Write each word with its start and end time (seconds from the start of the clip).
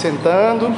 sentando. 0.00 0.74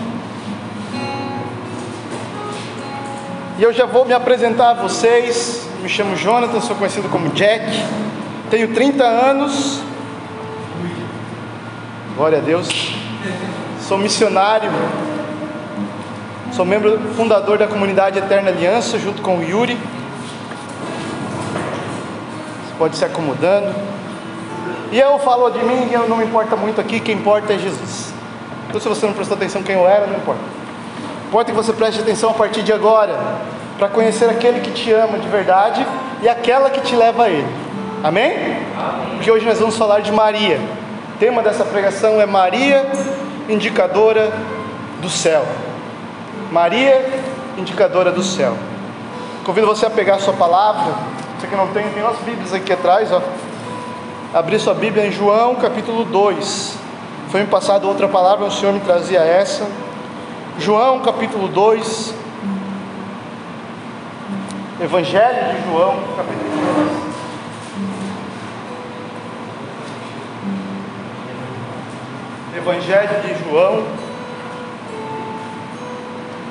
E 3.56 3.62
eu 3.62 3.72
já 3.72 3.86
vou 3.86 4.04
me 4.04 4.12
apresentar 4.12 4.70
a 4.70 4.74
vocês. 4.74 5.68
Me 5.80 5.88
chamo 5.88 6.16
Jonathan, 6.16 6.60
sou 6.60 6.74
conhecido 6.74 7.08
como 7.08 7.28
Jack. 7.30 7.64
Tenho 8.50 8.74
30 8.74 9.04
anos. 9.04 9.80
Glória 12.16 12.38
a 12.38 12.40
Deus. 12.40 12.68
Sou 13.86 13.96
missionário. 13.96 14.70
Sou 16.52 16.64
membro 16.64 16.98
fundador 17.16 17.56
da 17.56 17.66
comunidade 17.66 18.18
Eterna 18.18 18.50
Aliança, 18.50 18.98
junto 18.98 19.22
com 19.22 19.38
o 19.38 19.42
Yuri. 19.42 19.78
Você 22.64 22.74
pode 22.76 22.96
se 22.96 23.04
acomodando. 23.04 23.72
E 24.90 24.98
eu 24.98 25.18
falo 25.20 25.48
de 25.50 25.64
mim, 25.64 25.90
eu 25.92 26.08
não 26.08 26.16
me 26.16 26.24
importa 26.24 26.56
muito 26.56 26.80
aqui, 26.80 27.00
quem 27.00 27.14
importa 27.14 27.54
é 27.54 27.58
Jesus. 27.58 28.11
Então, 28.72 28.80
se 28.80 28.88
você 28.88 29.04
não 29.04 29.12
prestou 29.12 29.36
atenção 29.36 29.62
quem 29.62 29.74
eu 29.74 29.86
era, 29.86 30.06
não 30.06 30.16
importa. 30.16 30.40
Importa 31.28 31.50
que 31.50 31.56
você 31.56 31.74
preste 31.74 32.00
atenção 32.00 32.30
a 32.30 32.32
partir 32.32 32.62
de 32.62 32.72
agora, 32.72 33.14
para 33.76 33.86
conhecer 33.86 34.30
aquele 34.30 34.60
que 34.60 34.70
te 34.70 34.90
ama 34.90 35.18
de 35.18 35.28
verdade 35.28 35.86
e 36.22 36.28
aquela 36.28 36.70
que 36.70 36.80
te 36.80 36.96
leva 36.96 37.24
a 37.24 37.28
Ele. 37.28 37.46
Amém? 38.02 38.32
Porque 39.10 39.30
hoje 39.30 39.44
nós 39.44 39.58
vamos 39.58 39.76
falar 39.76 40.00
de 40.00 40.10
Maria. 40.10 40.58
O 41.14 41.18
tema 41.18 41.42
dessa 41.42 41.66
pregação 41.66 42.18
é 42.18 42.24
Maria, 42.24 42.90
indicadora 43.46 44.32
do 45.02 45.10
céu. 45.10 45.44
Maria, 46.50 47.04
indicadora 47.58 48.10
do 48.10 48.22
céu. 48.22 48.56
Convido 49.44 49.66
você 49.66 49.84
a 49.84 49.90
pegar 49.90 50.14
a 50.14 50.18
sua 50.18 50.32
palavra. 50.32 50.94
Você 51.38 51.46
que 51.46 51.54
não 51.54 51.66
tem, 51.68 51.86
tem 51.90 52.02
umas 52.02 52.16
Bíblias 52.20 52.54
aqui 52.54 52.72
atrás, 52.72 53.12
ó. 53.12 53.20
Abrir 54.32 54.58
sua 54.58 54.72
Bíblia 54.72 55.06
em 55.06 55.12
João 55.12 55.56
capítulo 55.56 56.06
2. 56.06 56.81
Foi 57.32 57.40
me 57.40 57.46
passado 57.46 57.88
outra 57.88 58.06
palavra, 58.06 58.44
o 58.44 58.50
Senhor 58.50 58.74
me 58.74 58.80
trazia 58.80 59.20
essa. 59.20 59.66
João 60.58 61.00
capítulo 61.00 61.48
2. 61.48 62.14
Evangelho 64.82 65.54
de 65.54 65.64
João, 65.64 65.96
capítulo 66.14 66.50
2. 72.52 72.58
Evangelho 72.58 73.22
de 73.22 73.48
João, 73.48 73.82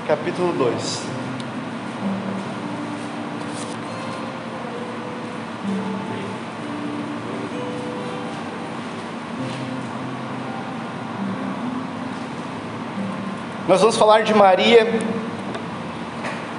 capítulo 0.07 0.51
2. 0.53 1.11
Nós 13.71 13.79
vamos 13.79 13.95
falar 13.95 14.23
de 14.23 14.33
Maria, 14.33 14.85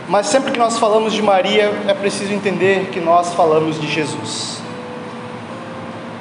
mas 0.08 0.28
sempre 0.28 0.50
que 0.50 0.58
nós 0.58 0.78
falamos 0.78 1.12
de 1.12 1.20
Maria, 1.20 1.70
é 1.86 1.92
preciso 1.92 2.32
entender 2.32 2.88
que 2.91 3.00
nós 3.00 3.34
falamos 3.34 3.78
de 3.78 3.86
Jesus. 3.86 4.62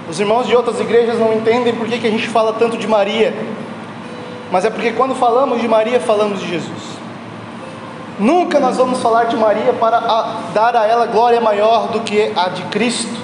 Os 0.10 0.20
irmãos 0.20 0.48
de 0.48 0.54
outras 0.54 0.82
igrejas 0.82 1.18
não 1.18 1.34
entendem 1.34 1.74
por 1.74 1.88
que, 1.88 2.06
a 2.06 2.12
gente 2.12 2.28
fala 2.28 2.52
tanto 2.52 2.78
de 2.78 2.90
Maria, 2.90 3.34
mas 4.52 4.66
é 4.66 4.70
porque 4.70 4.92
quando 4.92 5.16
falamos 5.16 5.62
de 5.62 5.68
Maria, 5.70 5.98
falamos 5.98 6.42
de 6.42 6.50
Jesus. 6.50 6.84
Nunca 8.20 8.60
nós 8.60 8.76
vamos 8.76 9.02
falar 9.02 9.28
de 9.28 9.38
Maria 9.38 9.72
para 9.72 10.02
dar 10.54 10.76
a 10.76 10.86
ela 10.86 11.06
glória 11.06 11.40
maior 11.40 11.88
do 11.88 12.02
que 12.02 12.34
a 12.36 12.50
de 12.50 12.64
Cristo. 12.64 13.18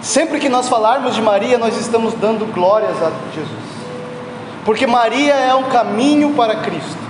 Sempre 0.00 0.38
que 0.38 0.48
nós 0.48 0.68
falarmos 0.68 1.16
de 1.16 1.20
Maria, 1.20 1.58
nós 1.58 1.76
estamos 1.76 2.14
dando 2.14 2.46
glórias 2.54 3.02
a 3.02 3.10
Jesus 3.34 3.63
porque 4.64 4.86
Maria 4.86 5.34
é 5.34 5.54
um 5.54 5.64
caminho 5.64 6.32
para 6.34 6.56
Cristo. 6.56 7.04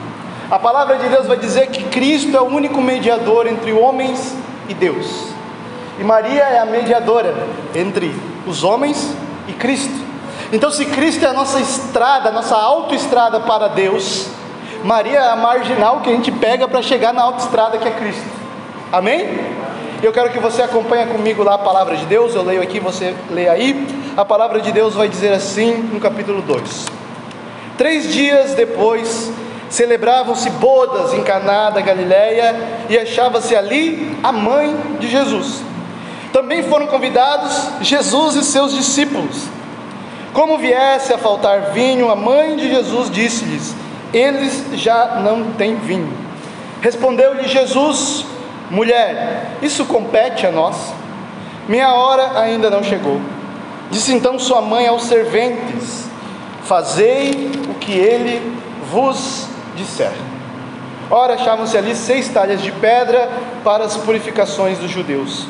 A 0.50 0.58
palavra 0.58 0.96
de 0.98 1.08
Deus 1.08 1.26
vai 1.26 1.36
dizer 1.36 1.68
que 1.68 1.84
Cristo 1.84 2.36
é 2.36 2.40
o 2.40 2.44
único 2.44 2.80
mediador 2.80 3.46
entre 3.46 3.72
homens 3.72 4.34
e 4.68 4.74
Deus. 4.74 5.28
E 5.98 6.04
Maria 6.04 6.42
é 6.42 6.58
a 6.58 6.66
mediadora 6.66 7.34
entre 7.74 8.14
os 8.46 8.64
homens 8.64 9.14
e 9.48 9.52
Cristo. 9.52 9.94
Então, 10.52 10.70
se 10.70 10.84
Cristo 10.86 11.24
é 11.24 11.28
a 11.28 11.32
nossa 11.32 11.60
estrada, 11.60 12.28
a 12.28 12.32
nossa 12.32 12.56
autoestrada 12.56 13.40
para 13.40 13.68
Deus, 13.68 14.28
Maria 14.82 15.18
é 15.18 15.30
a 15.30 15.36
marginal 15.36 16.00
que 16.00 16.10
a 16.10 16.12
gente 16.12 16.30
pega 16.30 16.68
para 16.68 16.82
chegar 16.82 17.12
na 17.12 17.22
autoestrada 17.22 17.78
que 17.78 17.88
é 17.88 17.90
Cristo. 17.92 18.28
Amém? 18.92 19.40
Eu 20.02 20.12
quero 20.12 20.30
que 20.30 20.38
você 20.38 20.60
acompanhe 20.60 21.06
comigo 21.06 21.42
lá 21.42 21.54
a 21.54 21.58
palavra 21.58 21.96
de 21.96 22.04
Deus. 22.04 22.34
Eu 22.34 22.42
leio 22.42 22.62
aqui, 22.62 22.78
você 22.78 23.16
lê 23.30 23.48
aí. 23.48 23.86
A 24.16 24.24
palavra 24.24 24.60
de 24.60 24.70
Deus 24.70 24.94
vai 24.94 25.08
dizer 25.08 25.32
assim 25.32 25.76
no 25.92 25.98
capítulo 25.98 26.42
2. 26.42 26.93
Três 27.76 28.12
dias 28.12 28.54
depois, 28.54 29.32
celebravam-se 29.68 30.48
bodas 30.50 31.12
em 31.12 31.22
Caná 31.22 31.70
da 31.70 31.80
Galileia 31.80 32.54
e 32.88 32.96
achava-se 32.96 33.56
ali 33.56 34.16
a 34.22 34.30
mãe 34.30 34.76
de 35.00 35.08
Jesus. 35.08 35.62
Também 36.32 36.62
foram 36.64 36.86
convidados 36.86 37.70
Jesus 37.80 38.36
e 38.36 38.44
seus 38.44 38.72
discípulos. 38.74 39.48
Como 40.32 40.58
viesse 40.58 41.12
a 41.12 41.18
faltar 41.18 41.72
vinho, 41.72 42.10
a 42.10 42.16
mãe 42.16 42.56
de 42.56 42.68
Jesus 42.68 43.10
disse-lhes: 43.10 43.74
Eles 44.12 44.64
já 44.74 45.20
não 45.22 45.52
têm 45.52 45.76
vinho. 45.76 46.12
Respondeu-lhe 46.80 47.48
Jesus: 47.48 48.26
Mulher, 48.70 49.52
isso 49.62 49.84
compete 49.84 50.46
a 50.46 50.50
nós. 50.50 50.92
Minha 51.68 51.94
hora 51.94 52.38
ainda 52.40 52.68
não 52.68 52.82
chegou. 52.82 53.20
Disse 53.90 54.12
então 54.12 54.38
sua 54.38 54.60
mãe 54.60 54.88
aos 54.88 55.04
serventes: 55.04 56.04
Fazei 56.64 57.50
que 57.84 57.92
ele 57.92 58.40
vos 58.90 59.46
disser. 59.76 60.12
Ora, 61.10 61.34
achavam-se 61.34 61.76
ali 61.76 61.94
seis 61.94 62.28
talhas 62.28 62.62
de 62.62 62.72
pedra 62.72 63.30
para 63.62 63.84
as 63.84 63.96
purificações 63.96 64.78
dos 64.78 64.90
judeus, 64.90 65.46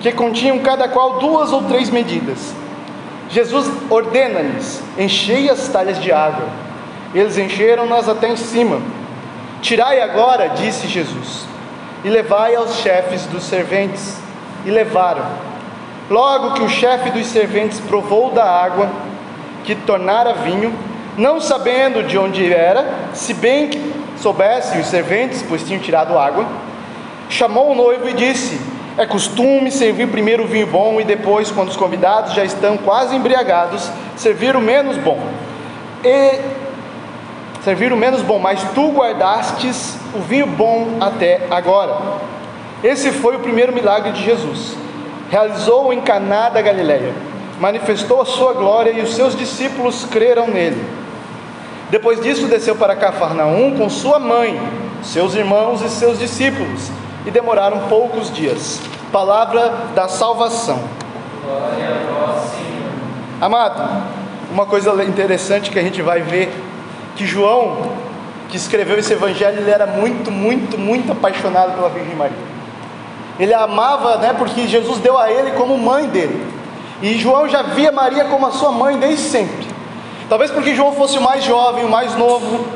que 0.00 0.10
continham 0.12 0.58
cada 0.58 0.88
qual 0.88 1.18
duas 1.18 1.52
ou 1.52 1.62
três 1.62 1.90
medidas. 1.90 2.52
Jesus 3.30 3.70
ordena-lhes: 3.88 4.82
enchei 4.98 5.48
as 5.48 5.68
talhas 5.68 6.00
de 6.00 6.12
água. 6.12 6.46
Eles 7.14 7.38
encheram-nas 7.38 8.08
até 8.08 8.28
em 8.28 8.36
cima. 8.36 8.80
Tirai 9.62 10.00
agora, 10.00 10.48
disse 10.48 10.86
Jesus, 10.86 11.46
e 12.04 12.08
levai 12.08 12.54
aos 12.54 12.76
chefes 12.76 13.24
dos 13.26 13.44
serventes. 13.44 14.18
E 14.64 14.70
levaram. 14.70 15.24
Logo 16.10 16.54
que 16.54 16.62
o 16.62 16.68
chefe 16.68 17.10
dos 17.10 17.26
serventes 17.26 17.78
provou 17.78 18.32
da 18.32 18.44
água, 18.44 18.90
que 19.62 19.76
tornara 19.76 20.34
vinho, 20.34 20.74
não 21.16 21.40
sabendo 21.40 22.02
de 22.02 22.18
onde 22.18 22.52
era, 22.52 22.86
se 23.12 23.32
bem 23.34 23.68
que 23.68 23.94
soubesse 24.18 24.78
os 24.78 24.86
serventes, 24.86 25.44
pois 25.48 25.62
tinham 25.62 25.80
tirado 25.80 26.18
água, 26.18 26.46
chamou 27.28 27.72
o 27.72 27.74
noivo 27.74 28.08
e 28.08 28.12
disse: 28.12 28.60
É 28.96 29.06
costume 29.06 29.70
servir 29.70 30.08
primeiro 30.08 30.44
o 30.44 30.46
vinho 30.46 30.66
bom 30.66 31.00
e 31.00 31.04
depois, 31.04 31.50
quando 31.50 31.68
os 31.68 31.76
convidados 31.76 32.34
já 32.34 32.44
estão 32.44 32.76
quase 32.76 33.16
embriagados, 33.16 33.90
servir 34.16 34.56
o 34.56 34.60
menos 34.60 34.96
bom. 34.98 35.18
E 36.04 36.40
servir 37.62 37.92
o 37.92 37.96
menos 37.96 38.22
bom, 38.22 38.38
mas 38.38 38.62
tu 38.74 38.90
guardastes 38.90 39.96
o 40.14 40.20
vinho 40.20 40.46
bom 40.46 40.98
até 41.00 41.40
agora. 41.50 41.96
Esse 42.84 43.10
foi 43.10 43.36
o 43.36 43.40
primeiro 43.40 43.72
milagre 43.72 44.12
de 44.12 44.22
Jesus. 44.22 44.76
Realizou 45.30 45.92
em 45.92 46.00
Caná 46.00 46.48
da 46.48 46.62
Galileia 46.62 47.12
manifestou 47.60 48.20
a 48.20 48.24
sua 48.24 48.52
glória 48.52 48.90
e 48.90 49.00
os 49.00 49.14
seus 49.14 49.36
discípulos 49.36 50.06
creram 50.10 50.48
nele. 50.48 50.82
Depois 51.90 52.20
disso, 52.20 52.48
desceu 52.48 52.74
para 52.74 52.96
Cafarnaum 52.96 53.76
com 53.76 53.88
sua 53.88 54.18
mãe, 54.18 54.60
seus 55.02 55.34
irmãos 55.34 55.82
e 55.82 55.88
seus 55.88 56.18
discípulos, 56.18 56.90
e 57.24 57.30
demoraram 57.30 57.88
poucos 57.88 58.32
dias. 58.32 58.80
Palavra 59.12 59.72
da 59.94 60.08
salvação. 60.08 60.80
Glória 61.44 61.88
a 61.88 62.26
vós, 62.26 62.50
Senhor. 62.50 62.90
Amado, 63.40 64.04
uma 64.50 64.66
coisa 64.66 64.92
interessante 65.04 65.70
que 65.70 65.78
a 65.78 65.82
gente 65.82 66.02
vai 66.02 66.22
ver 66.22 66.52
que 67.14 67.24
João, 67.24 67.92
que 68.48 68.56
escreveu 68.56 68.98
esse 68.98 69.12
evangelho, 69.12 69.60
ele 69.60 69.70
era 69.70 69.86
muito, 69.86 70.30
muito, 70.30 70.76
muito 70.76 71.12
apaixonado 71.12 71.72
pela 71.74 71.88
Virgem 71.88 72.16
Maria. 72.16 72.56
Ele 73.38 73.54
a 73.54 73.62
amava, 73.62 74.16
né, 74.16 74.34
porque 74.36 74.66
Jesus 74.66 74.98
deu 74.98 75.18
a 75.18 75.30
ele 75.30 75.52
como 75.52 75.78
mãe 75.78 76.08
dele. 76.08 76.46
E 77.02 77.18
João 77.18 77.48
já 77.48 77.62
via 77.62 77.92
Maria 77.92 78.24
como 78.24 78.46
a 78.46 78.50
sua 78.50 78.72
mãe 78.72 78.98
desde 78.98 79.22
sempre. 79.22 79.65
Talvez 80.28 80.50
porque 80.50 80.74
João 80.74 80.92
fosse 80.92 81.18
o 81.18 81.22
mais 81.22 81.44
jovem, 81.44 81.84
o 81.84 81.88
mais 81.88 82.16
novo. 82.16 82.66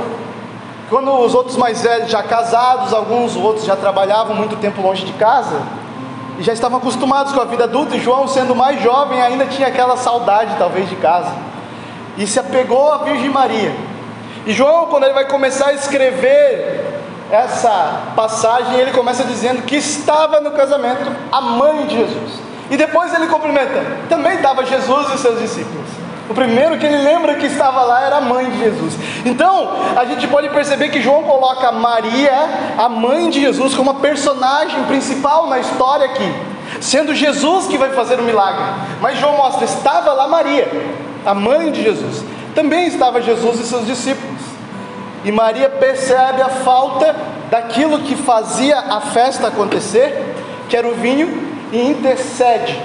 Quando 0.89 1.13
os 1.13 1.35
outros 1.35 1.57
mais 1.57 1.83
velhos 1.83 2.11
já 2.11 2.23
casados, 2.23 2.93
alguns 2.93 3.37
outros 3.37 3.65
já 3.65 3.77
trabalhavam 3.77 4.35
muito 4.35 4.57
tempo 4.57 4.83
longe 4.83 5.05
de 5.05 5.13
casa 5.15 5.61
e 6.41 6.43
já 6.43 6.53
estavam 6.55 6.79
acostumados 6.79 7.35
com 7.35 7.41
a 7.41 7.45
vida 7.45 7.65
adulta, 7.65 7.97
e 7.97 8.01
João, 8.01 8.27
sendo 8.27 8.57
mais 8.57 8.83
jovem, 8.83 9.21
ainda 9.21 9.45
tinha 9.45 9.69
aquela 9.69 9.97
saudade 9.99 10.55
talvez 10.59 10.89
de 10.89 10.97
casa. 10.97 11.31
E 12.17 12.27
se 12.27 12.41
apegou 12.41 12.91
à 12.91 12.99
Virgem 12.99 13.29
Maria. 13.29 13.75
E 14.47 14.53
João, 14.53 14.87
quando 14.87 15.05
ele 15.05 15.13
vai 15.13 15.27
começar 15.27 15.67
a 15.67 15.75
escrever 15.75 16.99
essa 17.31 18.13
passagem, 18.17 18.75
ele 18.79 18.91
começa 18.93 19.23
dizendo 19.25 19.63
que 19.63 19.77
estava 19.77 20.41
no 20.41 20.53
casamento 20.53 21.15
a 21.31 21.41
mãe 21.43 21.87
de 21.87 21.97
Jesus. 21.97 22.41
E 22.71 22.77
depois 22.77 23.13
ele 23.13 23.27
cumprimenta, 23.27 23.85
também 24.09 24.37
estava 24.37 24.65
Jesus 24.65 25.13
e 25.13 25.19
seus 25.19 25.41
discípulos. 25.41 26.00
O 26.31 26.35
primeiro 26.35 26.79
que 26.79 26.87
ele 26.87 26.99
lembra 26.99 27.35
que 27.35 27.47
estava 27.47 27.83
lá 27.83 28.03
era 28.03 28.19
a 28.19 28.21
mãe 28.21 28.49
de 28.49 28.59
Jesus. 28.61 28.95
Então, 29.27 29.69
a 29.97 30.05
gente 30.05 30.29
pode 30.29 30.49
perceber 30.51 30.89
que 30.89 31.03
João 31.03 31.25
coloca 31.25 31.73
Maria, 31.73 32.33
a 32.79 32.89
mãe 32.89 33.29
de 33.29 33.41
Jesus, 33.41 33.75
como 33.75 33.91
a 33.91 33.95
personagem 33.95 34.85
principal 34.85 35.49
na 35.49 35.59
história 35.59 36.07
aqui, 36.07 36.33
sendo 36.81 37.17
Jesus 37.17 37.67
que 37.67 37.77
vai 37.77 37.91
fazer 37.91 38.21
o 38.21 38.23
milagre. 38.23 38.63
Mas 39.01 39.19
João 39.19 39.37
mostra: 39.39 39.65
estava 39.65 40.13
lá 40.13 40.29
Maria, 40.29 40.69
a 41.27 41.35
mãe 41.35 41.73
de 41.73 41.83
Jesus. 41.83 42.25
Também 42.55 42.87
estava 42.87 43.21
Jesus 43.21 43.59
e 43.59 43.65
seus 43.65 43.85
discípulos. 43.85 44.41
E 45.25 45.33
Maria 45.33 45.69
percebe 45.69 46.43
a 46.43 46.49
falta 46.49 47.13
daquilo 47.51 47.99
que 48.03 48.15
fazia 48.15 48.79
a 48.79 49.01
festa 49.01 49.49
acontecer, 49.49 50.33
que 50.69 50.77
era 50.77 50.87
o 50.87 50.95
vinho, 50.95 51.51
e 51.73 51.91
intercede 51.91 52.81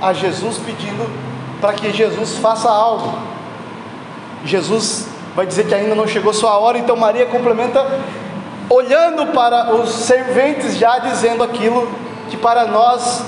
a 0.00 0.12
Jesus 0.12 0.58
pedindo 0.58 1.23
para 1.64 1.72
que 1.72 1.90
Jesus 1.90 2.36
faça 2.36 2.68
algo. 2.68 3.16
Jesus 4.44 5.06
vai 5.34 5.46
dizer 5.46 5.66
que 5.66 5.74
ainda 5.74 5.94
não 5.94 6.06
chegou 6.06 6.30
sua 6.34 6.58
hora, 6.58 6.76
então 6.76 6.94
Maria 6.94 7.24
complementa 7.24 7.86
olhando 8.68 9.28
para 9.32 9.74
os 9.74 9.88
serventes 9.88 10.76
já 10.76 10.98
dizendo 10.98 11.42
aquilo 11.42 11.88
que 12.28 12.36
para 12.36 12.66
nós 12.66 13.24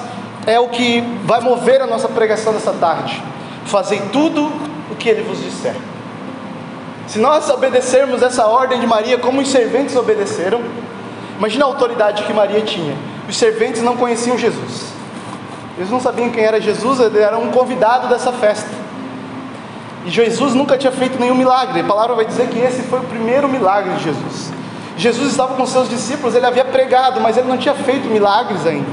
é 0.47 0.61
o 0.61 0.69
que 0.69 1.01
vai 1.25 1.41
mover 1.41 1.81
a 1.81 1.87
nossa 1.87 2.11
pregação 2.11 2.53
nessa 2.53 2.75
tarde. 2.75 3.23
Fazei 3.65 4.03
tudo 4.13 4.53
o 4.91 4.97
que 4.97 5.09
ele 5.09 5.23
vos 5.23 5.43
disser. 5.43 5.75
Se 7.07 7.19
nós 7.19 7.49
obedecermos 7.49 8.23
essa 8.23 8.47
ordem 8.47 8.81
de 8.81 8.87
Maria 8.87 9.17
como 9.17 9.41
os 9.41 9.49
serventes 9.49 9.97
obedeceram, 9.97 10.61
imagina 11.39 11.65
a 11.65 11.69
autoridade 11.69 12.23
que 12.25 12.35
Maria 12.35 12.61
tinha. 12.61 12.95
Os 13.27 13.39
serventes 13.39 13.81
não 13.81 13.97
conheciam 13.97 14.37
Jesus. 14.37 14.96
Eles 15.77 15.91
não 15.91 16.01
sabiam 16.01 16.31
quem 16.31 16.43
era 16.43 16.61
Jesus, 16.61 17.01
ele 17.01 17.19
era 17.19 17.37
um 17.37 17.51
convidado 17.51 18.09
dessa 18.09 18.33
festa. 18.33 18.71
E 20.07 20.11
Jesus 20.11 20.55
nunca 20.55 20.79
tinha 20.79 20.93
feito 20.93 21.19
nenhum 21.19 21.35
milagre. 21.35 21.81
A 21.81 21.85
palavra 21.85 22.15
vai 22.15 22.25
dizer 22.25 22.49
que 22.49 22.59
esse 22.59 22.83
foi 22.83 23.01
o 23.01 23.05
primeiro 23.05 23.49
milagre 23.49 23.93
de 23.95 24.05
Jesus. 24.05 24.53
Jesus 24.97 25.31
estava 25.31 25.55
com 25.55 25.67
seus 25.67 25.89
discípulos, 25.89 26.35
ele 26.35 26.47
havia 26.47 26.65
pregado, 26.65 27.21
mas 27.21 27.37
ele 27.37 27.49
não 27.49 27.59
tinha 27.59 27.75
feito 27.75 28.09
milagres 28.09 28.67
ainda. 28.67 28.89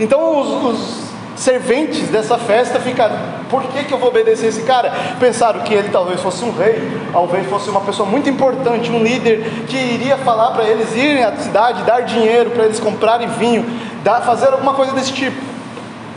Então 0.00 0.40
os, 0.40 0.48
os 0.64 1.10
serventes 1.36 2.08
dessa 2.08 2.36
festa 2.38 2.80
ficaram: 2.80 3.16
por 3.48 3.62
que, 3.64 3.84
que 3.84 3.92
eu 3.92 3.98
vou 3.98 4.08
obedecer 4.08 4.46
esse 4.46 4.62
cara? 4.62 4.92
Pensaram 5.20 5.60
que 5.60 5.72
ele 5.72 5.90
talvez 5.90 6.20
fosse 6.20 6.44
um 6.44 6.50
rei, 6.50 6.90
talvez 7.12 7.46
fosse 7.48 7.70
uma 7.70 7.82
pessoa 7.82 8.08
muito 8.08 8.28
importante, 8.28 8.90
um 8.90 9.02
líder 9.02 9.64
que 9.68 9.76
iria 9.76 10.16
falar 10.18 10.50
para 10.50 10.64
eles 10.64 10.92
irem 10.96 11.22
à 11.22 11.36
cidade, 11.36 11.84
dar 11.84 12.00
dinheiro 12.00 12.50
para 12.50 12.64
eles 12.64 12.80
comprarem 12.80 13.28
vinho, 13.28 13.64
dar, 14.02 14.22
fazer 14.22 14.48
alguma 14.48 14.74
coisa 14.74 14.92
desse 14.92 15.12
tipo. 15.12 15.49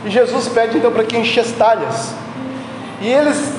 E 0.04 0.10
Jesus 0.10 0.48
pede 0.48 0.78
então 0.78 0.92
para 0.92 1.04
que 1.04 1.16
enche 1.16 1.40
as 1.40 1.52
talhas. 1.52 2.14
E 3.00 3.08
eles 3.08 3.54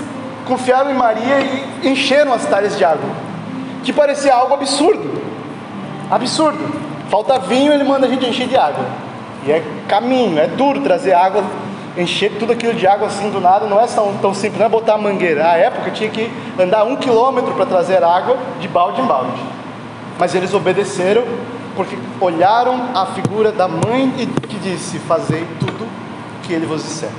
confiaram 0.45 0.91
em 0.91 0.93
Maria 0.93 1.39
e 1.83 1.89
encheram 1.89 2.31
as 2.33 2.45
talhas 2.45 2.77
de 2.77 2.85
água, 2.85 3.09
que 3.83 3.91
parecia 3.91 4.33
algo 4.33 4.53
absurdo. 4.53 5.21
Absurdo. 6.09 6.59
Falta 7.09 7.39
vinho, 7.39 7.73
ele 7.73 7.83
manda 7.83 8.05
a 8.05 8.09
gente 8.09 8.25
encher 8.25 8.47
de 8.47 8.55
água. 8.55 8.85
E 9.45 9.51
é 9.51 9.63
caminho, 9.87 10.39
é 10.39 10.47
duro 10.47 10.81
trazer 10.81 11.13
água, 11.13 11.43
encher 11.97 12.31
tudo 12.37 12.53
aquilo 12.53 12.73
de 12.73 12.85
água 12.85 13.07
assim 13.07 13.29
do 13.29 13.39
nada, 13.39 13.65
não 13.67 13.79
é 13.79 13.87
tão, 13.87 14.13
tão 14.17 14.33
simples, 14.33 14.59
não 14.59 14.65
é 14.65 14.69
botar 14.69 14.95
a 14.95 14.97
mangueira. 14.97 15.43
Na 15.43 15.55
época 15.55 15.91
tinha 15.91 16.09
que 16.09 16.31
andar 16.59 16.83
um 16.83 16.95
quilômetro 16.95 17.53
para 17.53 17.65
trazer 17.65 18.03
água 18.03 18.37
de 18.59 18.67
balde 18.67 19.01
em 19.01 19.05
balde. 19.05 19.41
Mas 20.17 20.33
eles 20.33 20.53
obedeceram 20.53 21.23
porque 21.75 21.97
olharam 22.21 22.89
a 22.95 23.07
figura 23.07 23.51
da 23.51 23.67
mãe 23.67 24.11
que 24.47 24.57
disse: 24.57 24.97
Fazei 24.99 25.45
tudo 25.59 25.64
que 26.45 26.53
ele 26.53 26.65
vos 26.65 26.83
disser. 26.83 27.09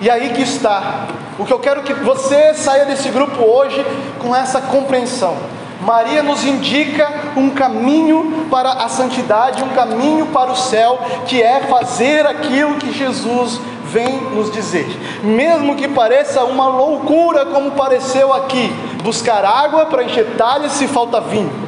E 0.00 0.08
aí 0.08 0.30
que 0.30 0.42
está. 0.42 1.06
O 1.38 1.44
que 1.44 1.52
eu 1.52 1.58
quero 1.58 1.82
que 1.82 1.92
você 1.92 2.54
saia 2.54 2.84
desse 2.84 3.08
grupo 3.08 3.42
hoje 3.42 3.84
com 4.20 4.34
essa 4.34 4.60
compreensão. 4.60 5.36
Maria 5.80 6.22
nos 6.22 6.44
indica 6.44 7.08
um 7.36 7.50
caminho 7.50 8.46
para 8.50 8.72
a 8.72 8.88
santidade, 8.88 9.62
um 9.62 9.68
caminho 9.68 10.26
para 10.26 10.50
o 10.50 10.56
céu, 10.56 10.98
que 11.26 11.40
é 11.40 11.60
fazer 11.60 12.26
aquilo 12.26 12.74
que 12.74 12.92
Jesus 12.92 13.60
vem 13.84 14.20
nos 14.34 14.50
dizer. 14.50 14.86
Mesmo 15.22 15.76
que 15.76 15.88
pareça 15.88 16.44
uma 16.44 16.66
loucura, 16.66 17.46
como 17.46 17.72
pareceu 17.72 18.32
aqui, 18.34 18.72
buscar 19.02 19.44
água 19.44 19.86
para 19.86 20.04
talhas 20.36 20.72
se 20.72 20.88
falta 20.88 21.20
vinho. 21.20 21.67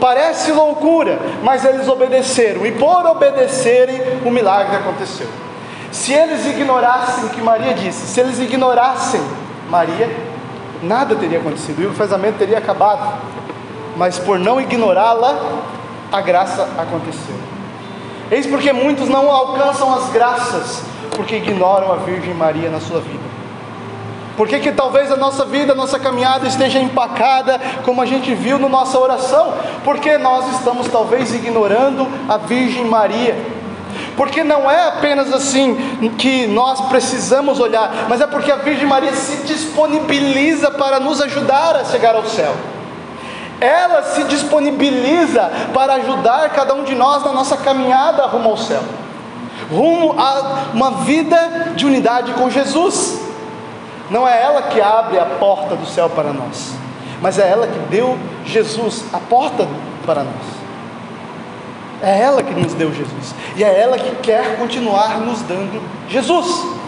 Parece 0.00 0.50
loucura, 0.50 1.18
mas 1.42 1.64
eles 1.64 1.86
obedeceram, 1.86 2.64
e 2.64 2.72
por 2.72 3.06
obedecerem, 3.06 4.00
o 4.24 4.30
milagre 4.30 4.76
aconteceu. 4.76 5.28
Se 5.92 6.12
eles 6.12 6.46
ignorassem 6.46 7.24
o 7.24 7.28
que 7.28 7.42
Maria 7.42 7.74
disse, 7.74 8.06
se 8.06 8.20
eles 8.20 8.38
ignorassem 8.38 9.20
Maria, 9.68 10.08
nada 10.82 11.14
teria 11.14 11.38
acontecido 11.38 11.82
e 11.82 11.86
o 11.86 11.92
casamento 11.92 12.38
teria 12.38 12.58
acabado. 12.58 13.20
Mas 13.96 14.18
por 14.18 14.38
não 14.38 14.60
ignorá-la, 14.60 15.60
a 16.10 16.20
graça 16.20 16.68
aconteceu. 16.78 17.34
Eis 18.30 18.46
porque 18.46 18.72
muitos 18.72 19.08
não 19.08 19.30
alcançam 19.30 19.92
as 19.94 20.08
graças, 20.10 20.82
porque 21.16 21.36
ignoram 21.36 21.92
a 21.92 21.96
Virgem 21.96 22.32
Maria 22.34 22.70
na 22.70 22.80
sua 22.80 23.00
vida. 23.00 23.29
Por 24.40 24.48
que, 24.48 24.58
que 24.58 24.72
talvez 24.72 25.12
a 25.12 25.18
nossa 25.18 25.44
vida, 25.44 25.74
a 25.74 25.76
nossa 25.76 25.98
caminhada 25.98 26.48
esteja 26.48 26.78
empacada, 26.78 27.60
como 27.84 28.00
a 28.00 28.06
gente 28.06 28.34
viu 28.34 28.58
na 28.58 28.70
nossa 28.70 28.98
oração? 28.98 29.52
Porque 29.84 30.16
nós 30.16 30.50
estamos 30.54 30.88
talvez 30.88 31.34
ignorando 31.34 32.08
a 32.26 32.38
Virgem 32.38 32.86
Maria. 32.86 33.36
Porque 34.16 34.42
não 34.42 34.70
é 34.70 34.88
apenas 34.88 35.30
assim 35.30 36.10
que 36.16 36.46
nós 36.46 36.80
precisamos 36.88 37.60
olhar, 37.60 38.06
mas 38.08 38.22
é 38.22 38.26
porque 38.26 38.50
a 38.50 38.56
Virgem 38.56 38.86
Maria 38.86 39.12
se 39.12 39.46
disponibiliza 39.46 40.70
para 40.70 40.98
nos 40.98 41.20
ajudar 41.20 41.76
a 41.76 41.84
chegar 41.84 42.14
ao 42.14 42.24
céu. 42.24 42.56
Ela 43.60 44.04
se 44.04 44.24
disponibiliza 44.24 45.52
para 45.74 45.96
ajudar 45.96 46.48
cada 46.48 46.72
um 46.72 46.82
de 46.82 46.94
nós 46.94 47.22
na 47.22 47.32
nossa 47.34 47.58
caminhada 47.58 48.24
rumo 48.24 48.48
ao 48.48 48.56
céu, 48.56 48.80
rumo 49.70 50.18
a 50.18 50.70
uma 50.72 50.92
vida 51.02 51.74
de 51.76 51.84
unidade 51.84 52.32
com 52.32 52.48
Jesus. 52.48 53.19
Não 54.10 54.26
é 54.26 54.42
ela 54.42 54.62
que 54.62 54.80
abre 54.80 55.18
a 55.18 55.24
porta 55.24 55.76
do 55.76 55.86
céu 55.86 56.10
para 56.10 56.32
nós, 56.32 56.72
mas 57.22 57.38
é 57.38 57.48
ela 57.48 57.66
que 57.66 57.78
deu 57.90 58.18
Jesus 58.44 59.04
a 59.12 59.18
porta 59.18 59.68
para 60.04 60.24
nós. 60.24 60.60
É 62.02 62.18
ela 62.18 62.42
que 62.42 62.54
nos 62.54 62.74
deu 62.74 62.92
Jesus, 62.92 63.34
e 63.56 63.62
é 63.62 63.80
ela 63.80 63.98
que 63.98 64.16
quer 64.16 64.56
continuar 64.58 65.20
nos 65.20 65.42
dando 65.42 65.80
Jesus. 66.08 66.80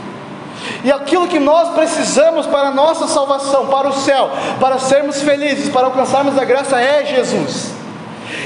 E 0.85 0.91
aquilo 0.91 1.29
que 1.29 1.39
nós 1.39 1.71
precisamos 1.71 2.47
para 2.47 2.69
a 2.69 2.71
nossa 2.71 3.07
salvação, 3.07 3.67
para 3.67 3.89
o 3.89 3.93
céu, 3.93 4.31
para 4.61 4.79
sermos 4.79 5.21
felizes, 5.23 5.69
para 5.69 5.87
alcançarmos 5.87 6.39
a 6.39 6.45
graça 6.45 6.81
é 6.81 7.05
Jesus. 7.05 7.73